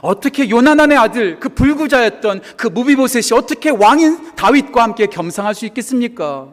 어떻게 0.00 0.48
요나난의 0.48 0.96
아들 0.96 1.40
그 1.40 1.48
불구자였던 1.48 2.42
그 2.56 2.68
무비보셋이 2.68 3.38
어떻게 3.38 3.70
왕인 3.70 4.34
다윗과 4.36 4.82
함께 4.82 5.06
겸상할 5.06 5.54
수 5.54 5.66
있겠습니까? 5.66 6.52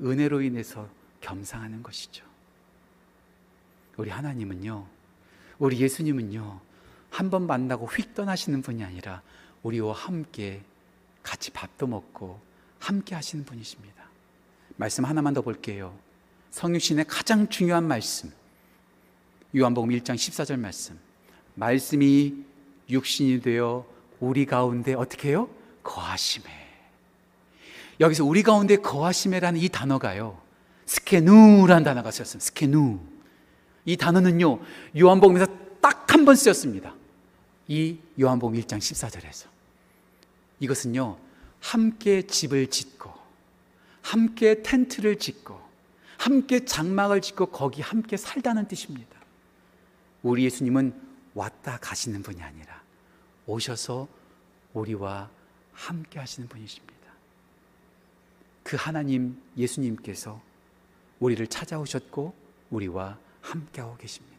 은혜로 0.00 0.42
인해서 0.42 0.88
겸상하는 1.20 1.82
것이죠. 1.82 2.24
우리 3.96 4.10
하나님은요, 4.10 4.86
우리 5.58 5.78
예수님은요, 5.80 6.60
한 7.10 7.30
번 7.30 7.46
만나고 7.46 7.86
휙 7.86 8.14
떠나시는 8.14 8.60
분이 8.62 8.84
아니라 8.84 9.22
우리와 9.62 9.94
함께 9.94 10.62
같이 11.22 11.50
밥도 11.50 11.86
먹고 11.86 12.38
함께 12.78 13.14
하시는 13.14 13.44
분이십니다. 13.44 14.04
말씀 14.76 15.04
하나만 15.04 15.32
더 15.32 15.40
볼게요. 15.40 15.96
성육신의 16.56 17.04
가장 17.06 17.46
중요한 17.50 17.84
말씀. 17.84 18.32
요한복음 19.54 19.90
1장 19.90 20.14
14절 20.14 20.58
말씀. 20.58 20.98
말씀이 21.54 22.32
육신이 22.88 23.42
되어 23.42 23.84
우리 24.20 24.46
가운데 24.46 24.94
어떻게 24.94 25.28
해요? 25.28 25.50
거하심에. 25.82 26.46
여기서 28.00 28.24
우리 28.24 28.42
가운데 28.42 28.76
거하심에라는 28.76 29.60
이 29.60 29.68
단어가요. 29.68 30.40
스케누라는 30.86 31.84
단어가 31.84 32.10
쓰였습니다. 32.10 32.46
스케누. 32.46 33.00
이 33.84 33.96
단어는요. 33.98 34.58
요한복음에서 34.98 35.46
딱 35.82 36.06
한 36.10 36.24
번 36.24 36.36
쓰였습니다. 36.36 36.94
이 37.68 37.98
요한복음 38.18 38.58
1장 38.58 38.78
14절에서. 38.78 39.44
이것은요. 40.60 41.18
함께 41.60 42.22
집을 42.22 42.68
짓고 42.68 43.12
함께 44.00 44.62
텐트를 44.62 45.18
짓고 45.18 45.65
함께 46.18 46.64
장막을 46.64 47.20
짓고 47.20 47.46
거기 47.46 47.82
함께 47.82 48.16
살다는 48.16 48.68
뜻입니다. 48.68 49.16
우리 50.22 50.44
예수님은 50.44 50.94
왔다 51.34 51.78
가시는 51.78 52.22
분이 52.22 52.42
아니라 52.42 52.82
오셔서 53.46 54.08
우리와 54.74 55.30
함께 55.72 56.18
하시는 56.18 56.48
분이십니다. 56.48 56.96
그 58.62 58.76
하나님 58.78 59.40
예수님께서 59.56 60.40
우리를 61.20 61.46
찾아오셨고 61.46 62.34
우리와 62.70 63.18
함께하고 63.42 63.96
계십니다. 63.96 64.36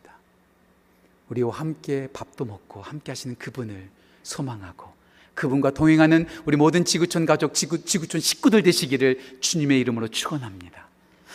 우리와 1.30 1.54
함께 1.54 2.10
밥도 2.12 2.46
먹고 2.46 2.82
함께 2.82 3.12
하시는 3.12 3.36
그분을 3.38 3.90
소망하고 4.24 4.92
그분과 5.34 5.72
동행하는 5.72 6.26
우리 6.46 6.58
모든 6.58 6.84
지구촌 6.84 7.26
가족, 7.26 7.54
지구, 7.54 7.84
지구촌 7.86 8.20
식구들 8.20 8.64
되시기를 8.64 9.40
주님의 9.40 9.80
이름으로 9.80 10.08
축원합니다. 10.08 10.87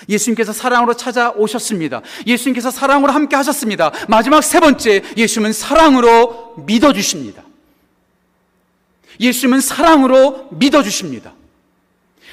예수님께서 0.08 0.52
사랑으로 0.52 0.94
찾아오셨습니다. 0.94 2.02
예수님께서 2.26 2.70
사랑으로 2.70 3.12
함께 3.12 3.36
하셨습니다. 3.36 3.92
마지막 4.08 4.42
세 4.42 4.60
번째, 4.60 5.02
예수님은 5.16 5.52
사랑으로 5.52 6.54
믿어주십니다. 6.66 7.42
예수님은 9.20 9.60
사랑으로 9.60 10.48
믿어주십니다. 10.50 11.32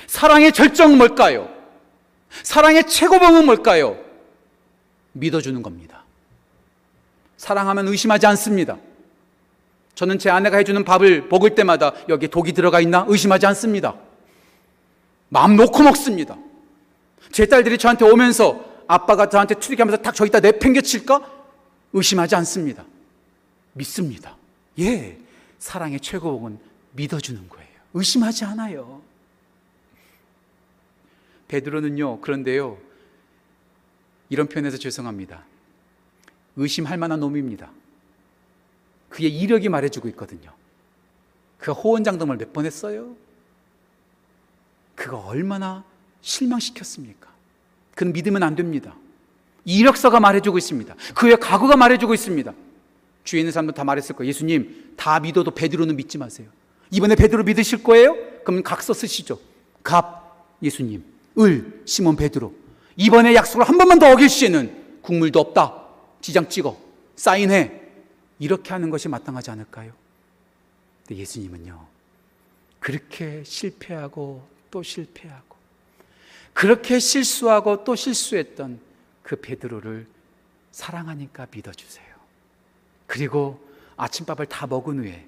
사랑의 0.08 0.52
절정은 0.52 0.98
뭘까요? 0.98 1.50
사랑의 2.44 2.88
최고봉은 2.88 3.46
뭘까요? 3.46 3.98
믿어주는 5.14 5.62
겁니다. 5.62 6.04
사랑하면 7.38 7.88
의심하지 7.88 8.26
않습니다. 8.28 8.78
저는 9.96 10.18
제 10.18 10.30
아내가 10.30 10.58
해주는 10.58 10.84
밥을 10.86 11.28
먹을 11.30 11.56
때마다 11.56 11.94
여기에 12.08 12.30
독이 12.30 12.54
들어가 12.54 12.80
있나 12.80 13.06
의심하지 13.08 13.46
않습니다. 13.48 13.96
마음 15.30 15.56
놓고 15.56 15.84
먹습니다. 15.84 16.38
제 17.32 17.46
딸들이 17.46 17.78
저한테 17.78 18.06
오면서 18.06 18.84
아빠가 18.88 19.30
저한테 19.30 19.56
추리하면서 19.56 20.02
딱 20.02 20.14
저기다 20.14 20.40
내팽개칠까? 20.40 21.40
의심하지 21.94 22.36
않습니다. 22.36 22.86
믿습니다. 23.74 24.36
예, 24.80 25.18
사랑의 25.60 26.00
최고봉은 26.00 26.60
믿어주는 26.94 27.50
거예요. 27.50 27.70
의심하지 27.94 28.46
않아요. 28.46 29.02
베드로는요, 31.48 32.22
그런데요, 32.22 32.78
이런 34.30 34.48
표현에서 34.48 34.78
죄송합니다. 34.78 35.44
의심할 36.56 36.98
만한 36.98 37.20
놈입니다. 37.20 37.72
그의 39.10 39.36
이력이 39.36 39.70
말해주고 39.70 40.08
있거든요. 40.10 40.54
그가 41.58 41.74
호언장담을 41.74 42.38
몇 42.38 42.54
번 42.54 42.66
했어요? 42.66 43.16
그가 44.96 45.18
얼마나 45.18 45.84
실망시켰습니까? 46.22 47.30
그는 47.96 48.14
믿으면 48.14 48.44
안 48.44 48.56
됩니다. 48.56 48.96
이력서가 49.66 50.20
말해주고 50.20 50.58
있습니다. 50.58 50.96
그의 51.16 51.40
과거가 51.40 51.76
말해주고 51.76 52.14
있습니다. 52.14 52.54
주위에 53.24 53.42
있는 53.42 53.52
사람도 53.52 53.74
다 53.74 53.84
말했을 53.84 54.16
거예요. 54.16 54.30
예수님, 54.30 54.94
다 54.96 55.20
믿어도 55.20 55.52
베드로는 55.52 55.96
믿지 55.96 56.18
마세요. 56.18 56.48
이번에 56.92 57.16
베드로 57.16 57.44
믿으실 57.44 57.84
거예요? 57.84 58.16
그럼 58.44 58.64
각서 58.64 58.94
쓰시죠. 58.94 59.40
갑, 59.84 60.58
예수님. 60.64 61.04
을, 61.40 61.84
시몬 61.86 62.16
베드로. 62.16 62.54
이번에 62.96 63.36
약속을 63.36 63.68
한 63.68 63.78
번만 63.78 64.00
더 64.00 64.12
어길 64.12 64.28
시에는 64.30 65.00
국물도 65.02 65.40
없다. 65.40 65.86
지장 66.22 66.50
찍어. 66.50 66.78
사인해. 67.16 67.80
이렇게 68.40 68.72
하는 68.72 68.90
것이 68.90 69.08
마땅하지 69.08 69.52
않을까요? 69.52 69.92
근데 71.06 71.22
예수님은요, 71.22 71.86
그렇게 72.80 73.44
실패하고 73.44 74.48
또 74.72 74.82
실패하고, 74.82 75.49
그렇게 76.60 77.00
실수하고 77.00 77.86
또 77.86 77.96
실수했던 77.96 78.82
그 79.24 79.40
베드로를 79.40 80.06
사랑하니까 80.72 81.48
믿어주세요. 81.52 82.06
그리고 83.08 83.66
아침밥을 83.96 84.46
다 84.48 84.68
먹은 84.68 85.00
후에 85.00 85.26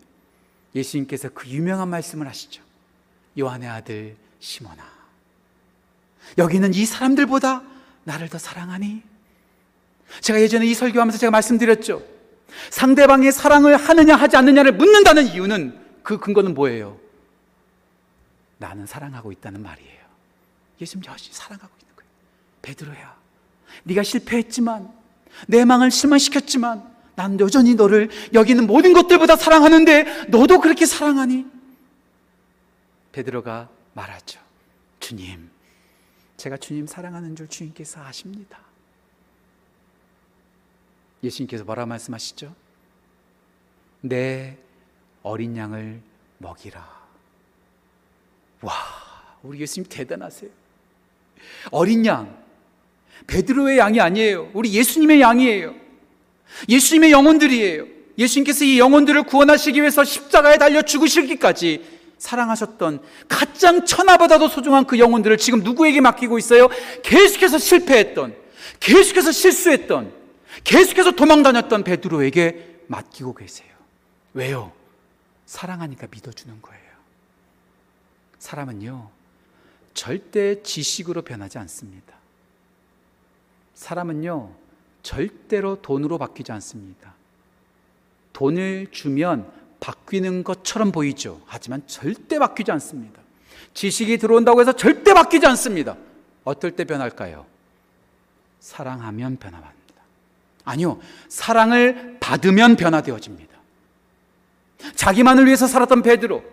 예수님께서 0.76 1.30
그 1.30 1.48
유명한 1.48 1.88
말씀을 1.88 2.28
하시죠. 2.28 2.62
요한의 3.40 3.70
아들 3.70 4.18
시몬아. 4.42 4.84
여기는 6.38 6.74
이 6.74 6.86
사람들보다 6.86 7.64
나를 8.04 8.28
더 8.28 8.38
사랑하니? 8.38 9.02
제가 10.20 10.42
예전에 10.42 10.66
이 10.66 10.74
설교하면서 10.74 11.18
제가 11.18 11.32
말씀드렸죠. 11.32 12.04
상대방의 12.72 13.32
사랑을 13.32 13.78
하느냐 13.78 14.18
하지 14.18 14.36
않느냐를 14.36 14.74
묻는다는 14.74 15.28
이유는 15.28 15.80
그 16.04 16.18
근거는 16.20 16.54
뭐예요? 16.56 17.00
나는 18.58 18.86
사랑하고 18.86 19.32
있다는 19.32 19.64
말이에요. 19.64 20.01
예수님 20.82 21.06
여전히 21.06 21.32
사랑하고 21.32 21.72
있는 21.80 21.96
거예요. 21.96 22.12
베드로야, 22.62 23.18
네가 23.84 24.04
실패했지만 24.04 24.92
내 25.48 25.64
망을 25.66 25.92
실망시켰지만 25.92 26.92
난 27.16 27.40
여전히 27.40 27.76
너를 27.76 28.10
여기는 28.34 28.66
모든 28.66 28.94
것들보다 28.94 29.36
사랑하는데 29.36 30.28
너도 30.30 30.60
그렇게 30.60 30.86
사랑하니? 30.86 31.46
베드로가 33.12 33.70
말하죠. 33.94 34.40
주님, 35.00 35.50
제가 36.38 36.58
주님 36.58 36.88
사랑하는 36.88 37.36
줄 37.36 37.48
주님께서 37.48 38.02
아십니다. 38.04 38.60
예수님께서 41.24 41.64
뭐라 41.64 41.86
말씀하시죠? 41.86 42.56
내 44.02 44.58
어린 45.22 45.56
양을 45.56 46.02
먹이라. 46.40 47.02
와, 48.62 48.74
우리 49.44 49.60
예수님 49.60 49.88
대단하세요. 49.90 50.61
어린 51.72 52.06
양, 52.06 52.36
베드로의 53.28 53.78
양이 53.78 54.00
아니에요. 54.00 54.50
우리 54.54 54.74
예수님의 54.74 55.22
양이에요. 55.22 55.76
예수님의 56.68 57.12
영혼들이에요. 57.12 57.86
예수님께서 58.18 58.66
이 58.66 58.80
영혼들을 58.80 59.24
구원하시기 59.24 59.80
위해서 59.80 60.04
십자가에 60.04 60.58
달려 60.58 60.82
죽으시기까지 60.82 62.02
사랑하셨던 62.18 63.02
가장 63.28 63.86
천하보다도 63.86 64.48
소중한 64.48 64.86
그 64.86 65.00
영혼들을 65.00 65.38
지금 65.38 65.64
누구에게 65.64 66.02
맡기고 66.02 66.38
있어요? 66.38 66.70
계속해서 67.04 67.58
실패했던, 67.58 68.36
계속해서 68.80 69.32
실수했던, 69.32 70.14
계속해서 70.64 71.12
도망다녔던 71.12 71.84
베드로에게 71.84 72.82
맡기고 72.88 73.34
계세요. 73.34 73.70
왜요? 74.34 74.72
사랑하니까 75.46 76.08
믿어주는 76.12 76.62
거예요. 76.62 76.82
사람은요, 78.38 79.10
절대 79.94 80.62
지식으로 80.64 81.22
변하지 81.22 81.58
않습니다. 81.60 82.16
사람은요, 83.76 84.52
절대로 85.04 85.82
돈으로 85.82 86.18
바뀌지 86.18 86.52
않습니다. 86.54 87.14
돈을 88.34 88.88
주면 88.92 89.52
바뀌는 89.80 90.44
것처럼 90.44 90.92
보이죠. 90.92 91.42
하지만 91.46 91.86
절대 91.88 92.40
바뀌지 92.40 92.72
않습니다. 92.72 93.20
지식이 93.74 94.18
들어온다고 94.18 94.62
해서 94.62 94.74
절대 94.74 95.14
바뀌지 95.14 95.46
않습니다. 95.48 95.98
어떨 96.44 96.72
때 96.72 96.86
변할까요? 96.86 97.46
사랑하면 98.60 99.38
변화합니다. 99.38 99.82
아니요. 100.64 101.00
사랑을 101.28 102.18
받으면 102.20 102.76
변화되어집니다. 102.76 103.52
자기만을 104.96 105.46
위해서 105.46 105.68
살았던 105.68 106.02
베드로, 106.02 106.44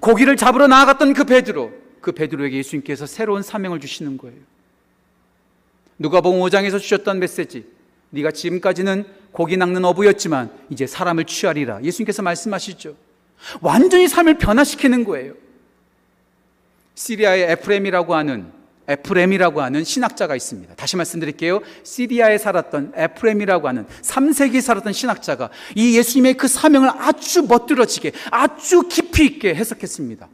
고기를 0.00 0.36
잡으러 0.36 0.66
나아갔던 0.66 1.14
그 1.14 1.24
베드로, 1.24 1.72
그 2.02 2.12
베드로에게 2.12 2.58
예수님께서 2.58 3.06
새로운 3.06 3.42
사명을 3.42 3.80
주시는 3.80 4.18
거예요. 4.18 4.36
누가복음 5.98 6.40
5장에서 6.40 6.78
주셨던 6.80 7.20
메시지. 7.20 7.64
네가 8.10 8.32
지금까지는 8.32 9.04
고기 9.30 9.56
낚는 9.56 9.84
어부였지만 9.84 10.50
이제 10.68 10.86
사람을 10.86 11.24
취하리라. 11.24 11.82
예수님께서 11.82 12.22
말씀하시죠. 12.22 12.94
완전히 13.60 14.08
삶을 14.08 14.36
변화시키는 14.38 15.04
거예요. 15.04 15.34
시리아의 16.94 17.52
에프렘이라고 17.52 18.14
하는 18.14 18.52
에프렘이라고 18.88 19.62
하는 19.62 19.84
신학자가 19.84 20.36
있습니다. 20.36 20.74
다시 20.74 20.96
말씀드릴게요. 20.96 21.60
시리아에 21.84 22.36
살았던 22.36 22.92
에프렘이라고 22.96 23.68
하는 23.68 23.86
3세기에 24.02 24.60
살았던 24.60 24.92
신학자가 24.92 25.50
이 25.76 25.96
예수님의 25.96 26.34
그 26.34 26.48
사명을 26.48 26.90
아주 26.90 27.44
멋들어지게 27.44 28.12
아주 28.30 28.82
깊이 28.88 29.24
있게 29.24 29.54
해석했습니다. 29.54 30.28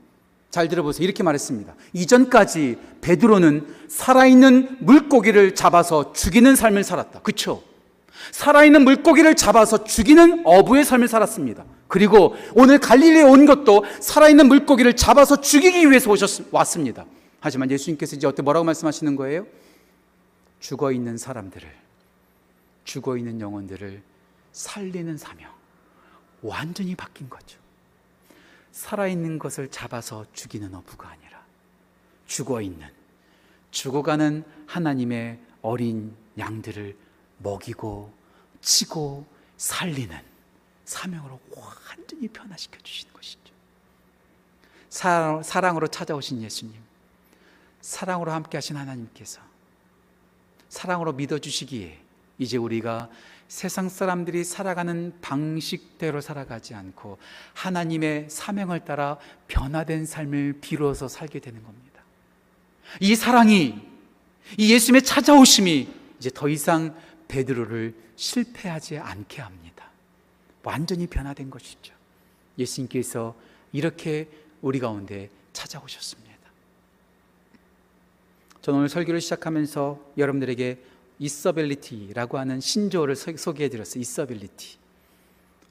잘 0.51 0.69
들어보세요. 0.69 1.05
이렇게 1.05 1.23
말했습니다. 1.23 1.75
이전까지 1.93 2.79
베드로는 3.01 3.67
살아있는 3.89 4.79
물고기를 4.81 5.55
잡아서 5.55 6.13
죽이는 6.13 6.57
삶을 6.57 6.85
살았다. 6.85 7.21
그쵸? 7.21 7.63
살아있는 8.33 8.83
물고기를 8.85 9.35
잡아서 9.37 9.85
죽이는 9.85 10.43
어부의 10.45 10.85
삶을 10.85 11.09
살았습니다. 11.09 11.65
그리고 11.87 12.35
오늘 12.55 12.79
갈릴리에 12.79 13.23
온 13.23 13.47
것도 13.47 13.85
살아있는 14.01 14.49
물고기를 14.49 14.97
잡아서 14.97 15.41
죽이기 15.41 15.91
위해서 15.91 16.11
오셨, 16.11 16.53
왔습니다. 16.53 17.07
하지만 17.41 17.71
예수님께서 17.71 18.17
이제 18.17 18.27
어때 18.27 18.43
뭐라고 18.43 18.65
말씀하시는 18.65 19.17
거예요? 19.17 19.47
죽어 20.61 20.93
있는 20.93 21.17
사람들을, 21.17 21.69
죽어 22.85 23.17
있는 23.17 23.41
영혼들을 23.41 24.03
살리는 24.53 25.17
사명. 25.17 25.51
완전히 26.43 26.95
바뀐 26.95 27.29
거죠. 27.29 27.59
살아있는 28.79 29.41
것을 29.41 29.69
잡아서 29.73 30.25
죽이는 30.33 30.73
어부가 30.73 31.09
아니라 31.09 31.45
죽어 32.29 32.63
있는, 32.63 32.89
죽어가는 33.73 34.45
하나님의 34.69 35.41
어린 35.63 36.15
양들을 36.39 36.97
먹이고 37.39 38.13
치고 38.61 39.27
살리는 39.57 40.17
사명으로 40.85 41.41
완전히 41.89 42.29
변화시켜 42.29 42.79
주시는 42.79 43.13
것이죠. 43.13 43.53
사랑으로 45.43 45.89
찾아오신 45.89 46.41
예수님, 46.43 46.81
사랑으로 47.81 48.31
함께 48.31 48.59
하신 48.59 48.77
하나님께서 48.77 49.41
사랑으로 50.69 51.15
믿어주시기에 51.15 52.01
이제 52.39 52.57
우리가 52.57 53.11
세상 53.49 53.89
사람들이 53.89 54.45
살아가는 54.45 55.15
방식대로 55.23 56.21
살아가지 56.21 56.75
않고 56.75 57.19
하나님의 57.55 58.27
사명을 58.29 58.85
따라 58.85 59.19
변화된 59.49 60.05
삶을 60.05 60.59
비로소 60.61 61.09
살게 61.09 61.41
되는 61.41 61.63
겁니다. 61.63 62.03
이 63.01 63.15
사랑이 63.15 63.75
이 64.59 64.73
예수님의 64.73 65.03
찾아오심이 65.03 65.89
이제 66.19 66.31
더 66.33 66.49
이상 66.49 66.95
베드로를 67.29 67.95
실패하지 68.17 68.99
않게 68.99 69.41
합니다. 69.41 69.91
완전히 70.63 71.07
변화된 71.07 71.51
것이죠. 71.51 71.95
예수님께서 72.59 73.35
이렇게 73.73 74.29
우리 74.61 74.79
가운데 74.79 75.31
찾아오셨습니다. 75.55 76.29
저는 78.61 78.81
오늘 78.81 78.89
설교를 78.91 79.21
시작하면서 79.21 80.13
여러분들에게 80.19 80.83
이서빌리티라고 81.19 82.39
하는 82.39 82.61
신조어를 82.61 83.17
소개해 83.17 83.69
드렸어요. 83.69 84.01
이서빌리티. 84.01 84.77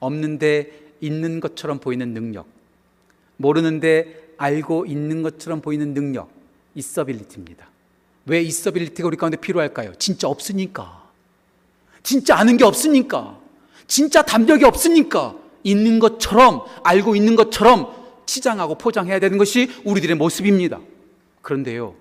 없는데 0.00 0.92
있는 1.00 1.40
것처럼 1.40 1.78
보이는 1.78 2.12
능력. 2.12 2.46
모르는데 3.36 4.34
알고 4.36 4.86
있는 4.86 5.22
것처럼 5.22 5.60
보이는 5.60 5.94
능력. 5.94 6.30
이서빌리티입니다. 6.74 7.68
왜 8.26 8.42
이서빌리티가 8.42 9.08
우리 9.08 9.16
가운데 9.16 9.36
필요할까요? 9.36 9.94
진짜 9.98 10.28
없으니까. 10.28 11.08
진짜 12.02 12.36
아는 12.36 12.56
게 12.56 12.64
없으니까. 12.64 13.40
진짜 13.86 14.22
담력이 14.22 14.64
없으니까. 14.64 15.36
있는 15.64 15.98
것처럼 15.98 16.64
알고 16.84 17.16
있는 17.16 17.36
것처럼 17.36 17.94
치장하고 18.26 18.76
포장해야 18.76 19.18
되는 19.18 19.38
것이 19.38 19.70
우리들의 19.84 20.16
모습입니다. 20.16 20.80
그런데요. 21.42 21.94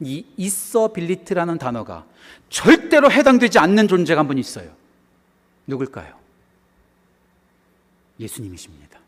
이 0.00 0.26
있어빌리티라는 0.36 1.58
단어가 1.58 2.04
절대로 2.48 3.10
해당되지 3.10 3.58
않는 3.58 3.88
존재가 3.88 4.20
한 4.20 4.28
분 4.28 4.38
있어요. 4.38 4.70
누굴까요? 5.66 6.14
예수님이십니다. 8.20 8.98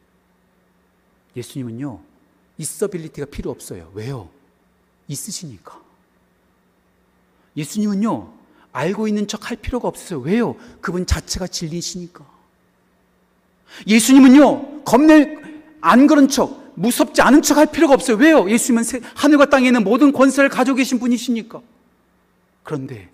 예수님은요, 1.36 2.00
있어빌리티가 2.58 3.26
필요 3.26 3.50
없어요. 3.50 3.90
왜요? 3.94 4.28
있으시니까. 5.06 5.80
예수님은요, 7.56 8.32
알고 8.72 9.08
있는 9.08 9.26
척 9.26 9.50
할 9.50 9.56
필요가 9.56 9.88
없어요. 9.88 10.20
왜요? 10.20 10.56
그분 10.80 11.06
자체가 11.06 11.46
진리시니까. 11.46 12.26
예수님은요, 13.86 14.84
겁내, 14.84 15.36
안 15.80 16.06
그런 16.06 16.28
척, 16.28 16.72
무섭지 16.74 17.22
않은 17.22 17.42
척 17.42 17.56
할 17.56 17.66
필요가 17.66 17.94
없어요. 17.94 18.16
왜요? 18.16 18.50
예수님은 18.50 18.84
하늘과 19.14 19.46
땅에 19.46 19.68
있는 19.68 19.84
모든 19.84 20.12
권세를 20.12 20.48
가지고 20.50 20.76
계신 20.76 20.98
분이시니까. 20.98 21.60
그런데 22.62 23.10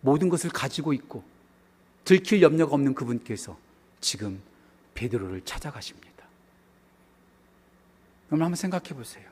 모든 0.00 0.28
것을 0.28 0.50
가지고 0.50 0.92
있고 0.92 1.22
들킬 2.04 2.42
염려가 2.42 2.74
없는 2.74 2.94
그분께서 2.94 3.58
지금 4.00 4.40
베드로를 4.94 5.42
찾아가십니다. 5.44 6.10
여러분 8.30 8.44
한번 8.44 8.56
생각해 8.56 8.90
보세요. 8.90 9.28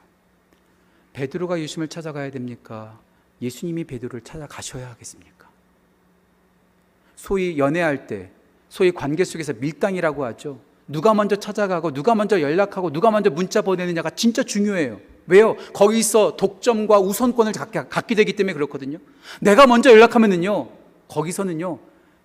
베드로가 1.12 1.60
예수님을 1.60 1.88
찾아가야 1.88 2.30
됩니까? 2.30 2.98
예수님이 3.40 3.84
베드로를 3.84 4.22
찾아가셔야 4.22 4.90
하겠습니까? 4.90 5.48
소위 7.16 7.58
연애할 7.58 8.06
때, 8.06 8.30
소위 8.68 8.92
관계 8.92 9.24
속에서 9.24 9.52
밀당이라고 9.54 10.24
하죠. 10.26 10.60
누가 10.86 11.14
먼저 11.14 11.36
찾아가고 11.36 11.92
누가 11.92 12.14
먼저 12.14 12.40
연락하고 12.40 12.90
누가 12.90 13.10
먼저 13.10 13.30
문자 13.30 13.62
보내느냐가 13.62 14.10
진짜 14.10 14.42
중요해요. 14.42 15.00
왜요? 15.28 15.56
거기서 15.74 16.36
독점과 16.36 16.98
우선권을 16.98 17.52
갖게 17.52 18.14
되기 18.14 18.32
때문에 18.34 18.54
그렇거든요. 18.54 18.98
내가 19.40 19.66
먼저 19.66 19.90
연락하면은요, 19.90 20.68
거기서는요, 21.06 21.78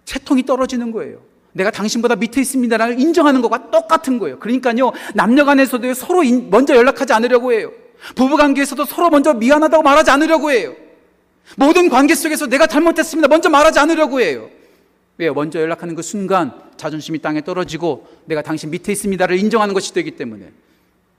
채통이 0.05 0.43
떨어지는 0.45 0.91
거예요. 0.91 1.19
내가 1.51 1.69
당신보다 1.69 2.15
밑에 2.15 2.41
있습니다라는 2.41 2.99
인정하는 2.99 3.41
것과 3.41 3.69
똑같은 3.69 4.17
거예요. 4.19 4.39
그러니까요, 4.39 4.91
남녀 5.13 5.45
간에서도 5.45 5.93
서로 5.93 6.23
먼저 6.49 6.75
연락하지 6.75 7.13
않으려고 7.13 7.53
해요. 7.53 7.71
부부 8.15 8.37
관계에서도 8.37 8.85
서로 8.85 9.09
먼저 9.09 9.33
미안하다고 9.33 9.83
말하지 9.83 10.09
않으려고 10.11 10.51
해요. 10.51 10.73
모든 11.57 11.89
관계 11.89 12.15
속에서 12.15 12.47
내가 12.47 12.67
잘못했습니다. 12.67 13.27
먼저 13.27 13.49
말하지 13.49 13.79
않으려고 13.79 14.21
해요. 14.21 14.49
왜요? 15.17 15.33
먼저 15.33 15.59
연락하는 15.59 15.93
그 15.93 16.01
순간 16.01 16.53
자존심이 16.77 17.19
땅에 17.19 17.41
떨어지고 17.41 18.07
내가 18.25 18.41
당신 18.41 18.71
밑에 18.71 18.91
있습니다를 18.93 19.37
인정하는 19.37 19.73
것이 19.73 19.93
되기 19.93 20.11
때문에. 20.11 20.51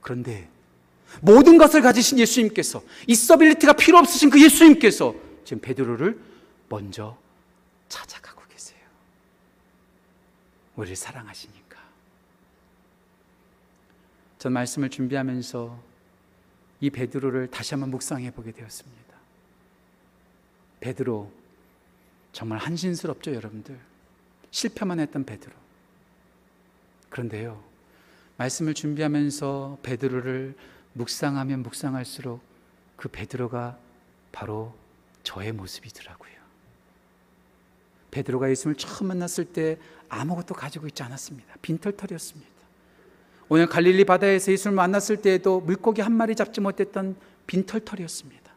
그런데 0.01 0.49
모든 1.21 1.57
것을 1.57 1.81
가지신 1.81 2.19
예수님께서 2.19 2.83
이서빌리티가 3.07 3.73
필요 3.73 3.97
없으신 3.97 4.29
그 4.29 4.41
예수님께서 4.43 5.15
지금 5.43 5.61
베드로를 5.61 6.19
먼저 6.69 7.17
찾아가고 7.89 8.41
계세요. 8.49 8.79
우리를 10.75 10.95
사랑하시니까. 10.95 11.79
전 14.39 14.53
말씀을 14.53 14.89
준비하면서 14.89 15.79
이 16.81 16.89
베드로를 16.89 17.49
다시 17.49 17.73
한번 17.73 17.91
묵상해 17.91 18.31
보게 18.31 18.51
되었습니다. 18.51 19.15
베드로 20.81 21.31
정말 22.31 22.59
한신스럽죠, 22.59 23.33
여러분들. 23.33 23.79
실패만 24.51 24.99
했던 24.99 25.25
베드로. 25.25 25.53
그런데요, 27.09 27.63
말씀을 28.37 28.73
준비하면서 28.73 29.79
베드로를 29.81 30.55
묵상하면 30.95 31.61
묵상할수록 31.63 32.41
그 32.95 33.09
베드로가 33.09 33.77
바로 34.31 34.73
저의 35.23 35.51
모습이더라고요. 35.51 36.33
베드로가 38.11 38.49
예수님을 38.49 38.77
처음 38.77 39.09
만났을 39.09 39.45
때 39.45 39.77
아무것도 40.07 40.55
가지고 40.55 40.87
있지 40.87 41.03
않았습니다. 41.03 41.53
빈털털이었습니다. 41.61 42.49
오늘 43.49 43.67
갈릴리 43.67 44.05
바다에서 44.05 44.51
예수를 44.51 44.73
만났을 44.73 45.21
때에도 45.21 45.59
물고기 45.59 46.01
한 46.01 46.13
마리 46.13 46.33
잡지 46.33 46.61
못했던 46.61 47.15
빈털털이었습니다. 47.45 48.51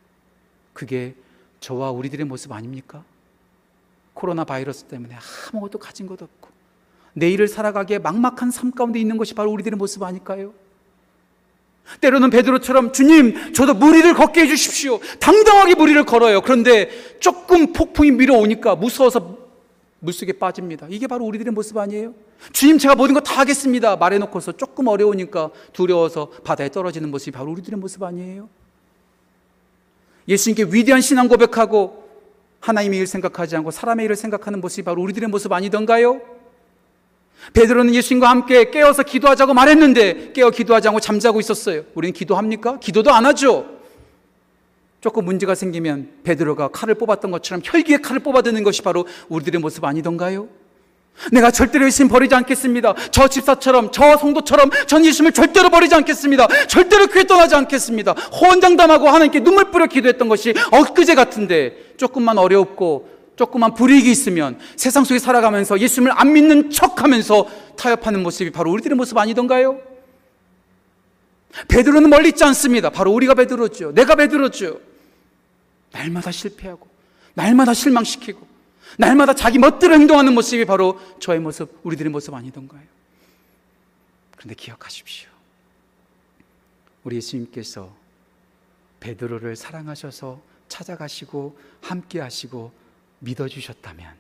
그게 0.73 1.15
저와 1.61 1.91
우리들의 1.91 2.25
모습 2.25 2.53
아닙니까? 2.53 3.05
코로나 4.15 4.45
바이러스 4.45 4.85
때문에 4.85 5.17
아무것도 5.53 5.79
가진 5.79 6.07
것 6.07 6.23
없고 6.23 6.51
내일을 7.15 7.49
살아가기에 7.49 7.99
막막한 7.99 8.53
삶 8.53 8.71
가운데 8.71 9.01
있는 9.01 9.17
것이 9.17 9.35
바로 9.35 9.51
우리들의 9.51 9.77
모습 9.77 10.03
아닐까요? 10.05 10.55
때로는 12.01 12.31
베드로처럼 12.31 12.93
주님, 12.93 13.53
저도 13.53 13.75
무리를 13.75 14.13
걷게 14.15 14.43
해주십시오. 14.43 15.01
당당하게 15.21 15.75
무리를 15.75 16.05
걸어요. 16.05 16.41
그런데 16.43 16.91
조금 17.21 17.73
폭풍이 17.73 18.11
밀어오니까 18.13 18.77
무서워서 18.77 19.39
물속에 20.01 20.33
빠집니다. 20.35 20.87
이게 20.91 21.07
바로 21.07 21.25
우리들의 21.25 21.53
모습 21.53 21.77
아니에요? 21.77 22.15
주님, 22.53 22.79
제가 22.79 22.95
모든 22.95 23.15
거 23.15 23.21
다 23.21 23.41
하겠습니다. 23.41 23.97
말해놓고서 23.97 24.53
조금 24.53 24.87
어려우니까 24.87 25.51
두려워서 25.73 26.29
바다에 26.45 26.69
떨어지는 26.69 27.11
모습이 27.11 27.33
바로 27.37 27.51
우리들의 27.51 27.79
모습 27.81 28.03
아니에요? 28.05 28.49
예수님께 30.29 30.65
위대한 30.71 31.01
신앙 31.01 31.27
고백하고 31.27 32.07
하나님의 32.61 32.99
일 33.01 33.07
생각하지 33.07 33.57
않고 33.57 33.71
사람의 33.71 34.05
일을 34.05 34.15
생각하는 34.17 34.61
모습이 34.61 34.85
바로 34.85 35.03
우리들의 35.03 35.29
모습 35.29 35.53
아니던가요? 35.53 36.21
베드로는 37.53 37.95
예수님과 37.95 38.29
함께 38.29 38.71
깨어서 38.71 39.03
기도하자고 39.03 39.55
말했는데 39.55 40.33
깨어 40.33 40.51
기도하지 40.51 40.89
않고 40.89 41.01
잠자고 41.01 41.41
있었어요. 41.41 41.83
우리는 41.95 42.13
기도합니까? 42.13 42.79
기도도 42.79 43.13
안 43.13 43.27
하죠. 43.27 43.79
조금 45.01 45.25
문제가 45.25 45.55
생기면 45.55 46.09
베드로가 46.25 46.69
칼을 46.69 46.95
뽑았던 46.97 47.31
것처럼 47.31 47.63
혈기의 47.65 48.03
칼을 48.03 48.21
뽑아드는 48.21 48.65
것이 48.65 48.83
바로 48.83 49.07
우리들의 49.29 49.61
모습 49.61 49.85
아니던가요? 49.85 50.49
내가 51.33 51.51
절대로 51.51 51.85
예수님 51.87 52.09
버리지 52.09 52.35
않겠습니다. 52.35 52.95
저 53.11 53.27
집사처럼, 53.29 53.91
저 53.93 54.17
성도처럼 54.17 54.71
전 54.87 55.05
예수님을 55.05 55.33
절대로 55.33 55.69
버리지 55.69 55.95
않겠습니다. 55.95 56.47
절대로 56.69 57.07
교회 57.09 57.25
떠나지 57.25 57.55
않겠습니다. 57.55 58.13
호언장담하고 58.13 59.09
하나님께 59.09 59.41
눈물 59.41 59.71
뿌려 59.71 59.87
기도했던 59.87 60.29
것이 60.29 60.55
엊그제 60.71 61.15
같은데 61.15 61.95
조금만 61.97 62.39
어렵고 62.39 63.18
조금만 63.39 63.73
불이익이 63.73 64.11
있으면 64.11 64.59
세상 64.75 65.05
속에 65.05 65.21
살아가면서 65.21 65.79
예수님을 65.79 66.13
안 66.19 66.33
믿는 66.33 66.71
척 66.71 67.03
하면서 67.03 67.49
타협하는 67.77 68.21
모습이 68.25 68.51
바로 68.51 68.73
우리들의 68.73 68.97
모습 68.97 69.17
아니던가요? 69.17 69.81
베드로는 71.69 72.11
멀리 72.11 72.31
있지 72.31 72.43
않습니다. 72.43 72.91
바로 72.91 73.13
우리가 73.13 73.35
베드로죠. 73.35 73.93
내가 73.95 74.17
베드로죠. 74.17 74.81
날마다 75.93 76.33
실패하고, 76.33 76.89
날마다 77.35 77.75
실망시키고, 77.75 78.47
날마다 78.99 79.35
자기 79.35 79.59
멋대로 79.59 79.95
행동하는 79.95 80.35
모습이 80.35 80.65
바로 80.65 81.01
저의 81.21 81.39
모습, 81.39 81.79
우리들의 81.85 82.11
모습 82.11 82.35
아니던가요? 82.35 82.83
그런데 84.37 84.55
기억하십시오. 84.57 85.31
우리 87.05 87.17
예수님께서 87.17 87.95
베드로를 88.99 89.55
사랑하셔서 89.55 90.41
찾아가시고 90.67 91.57
함께 91.81 92.21
하시고 92.21 92.73
믿어주셨다면 93.21 94.17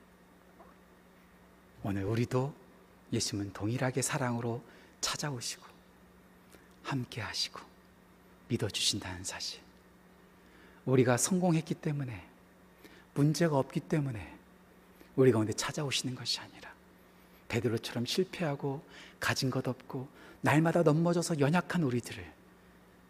오늘 1.85 2.05
우리도 2.05 2.55
예수님은 3.13 3.53
동일하게 3.53 4.03
사랑으로 4.03 4.63
찾아오시고 5.01 5.65
함께 6.83 7.21
하시고 7.21 7.61
믿어주신다는 8.49 9.25
사실. 9.25 9.61
우리가 10.87 11.17
성공했기 11.17 11.75
때문에 11.75 12.27
문제가 13.15 13.59
없기 13.59 13.81
때문에 13.81 14.37
우리 15.17 15.33
가운데 15.33 15.53
찾아오시는 15.53 16.15
것이 16.15 16.41
아니라 16.41 16.73
베드로처럼 17.49 18.07
실패하고 18.07 18.83
가진 19.21 19.51
것 19.51 19.67
없고 19.67 20.09
날마다 20.41 20.83
넘어져서 20.83 21.41
연약한 21.41 21.83
우리들을 21.83 22.33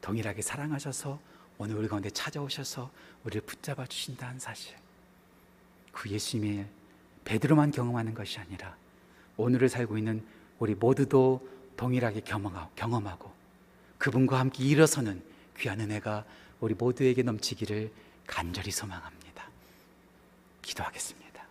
동일하게 0.01 0.43
사랑하셔서 0.43 1.21
오늘 1.59 1.77
우리 1.77 1.89
가운데 1.89 2.11
찾아오셔서 2.11 2.91
우리를 3.25 3.43
붙잡아 3.43 3.87
주신다는 3.87 4.39
사실. 4.39 4.75
그 5.99 6.09
예수님의 6.11 6.65
베드로만 7.25 7.73
경험하는 7.73 8.15
것이 8.15 8.39
아니라 8.39 8.77
오늘을 9.37 9.69
살고 9.69 9.99
있는 9.99 10.25
우리 10.61 10.77
모두도 10.77 11.45
동일하게 11.77 12.21
경험하고 12.21 13.33
그분과 13.99 14.39
함께 14.39 14.63
일어서는 14.63 15.21
귀한 15.59 15.81
은혜가 15.81 16.25
우리 16.61 16.75
모두에게 16.75 17.25
넘치기를 17.25 17.91
간절히 18.29 18.71
소망합니다. 18.71 19.51
기도하겠습니다. 20.63 21.45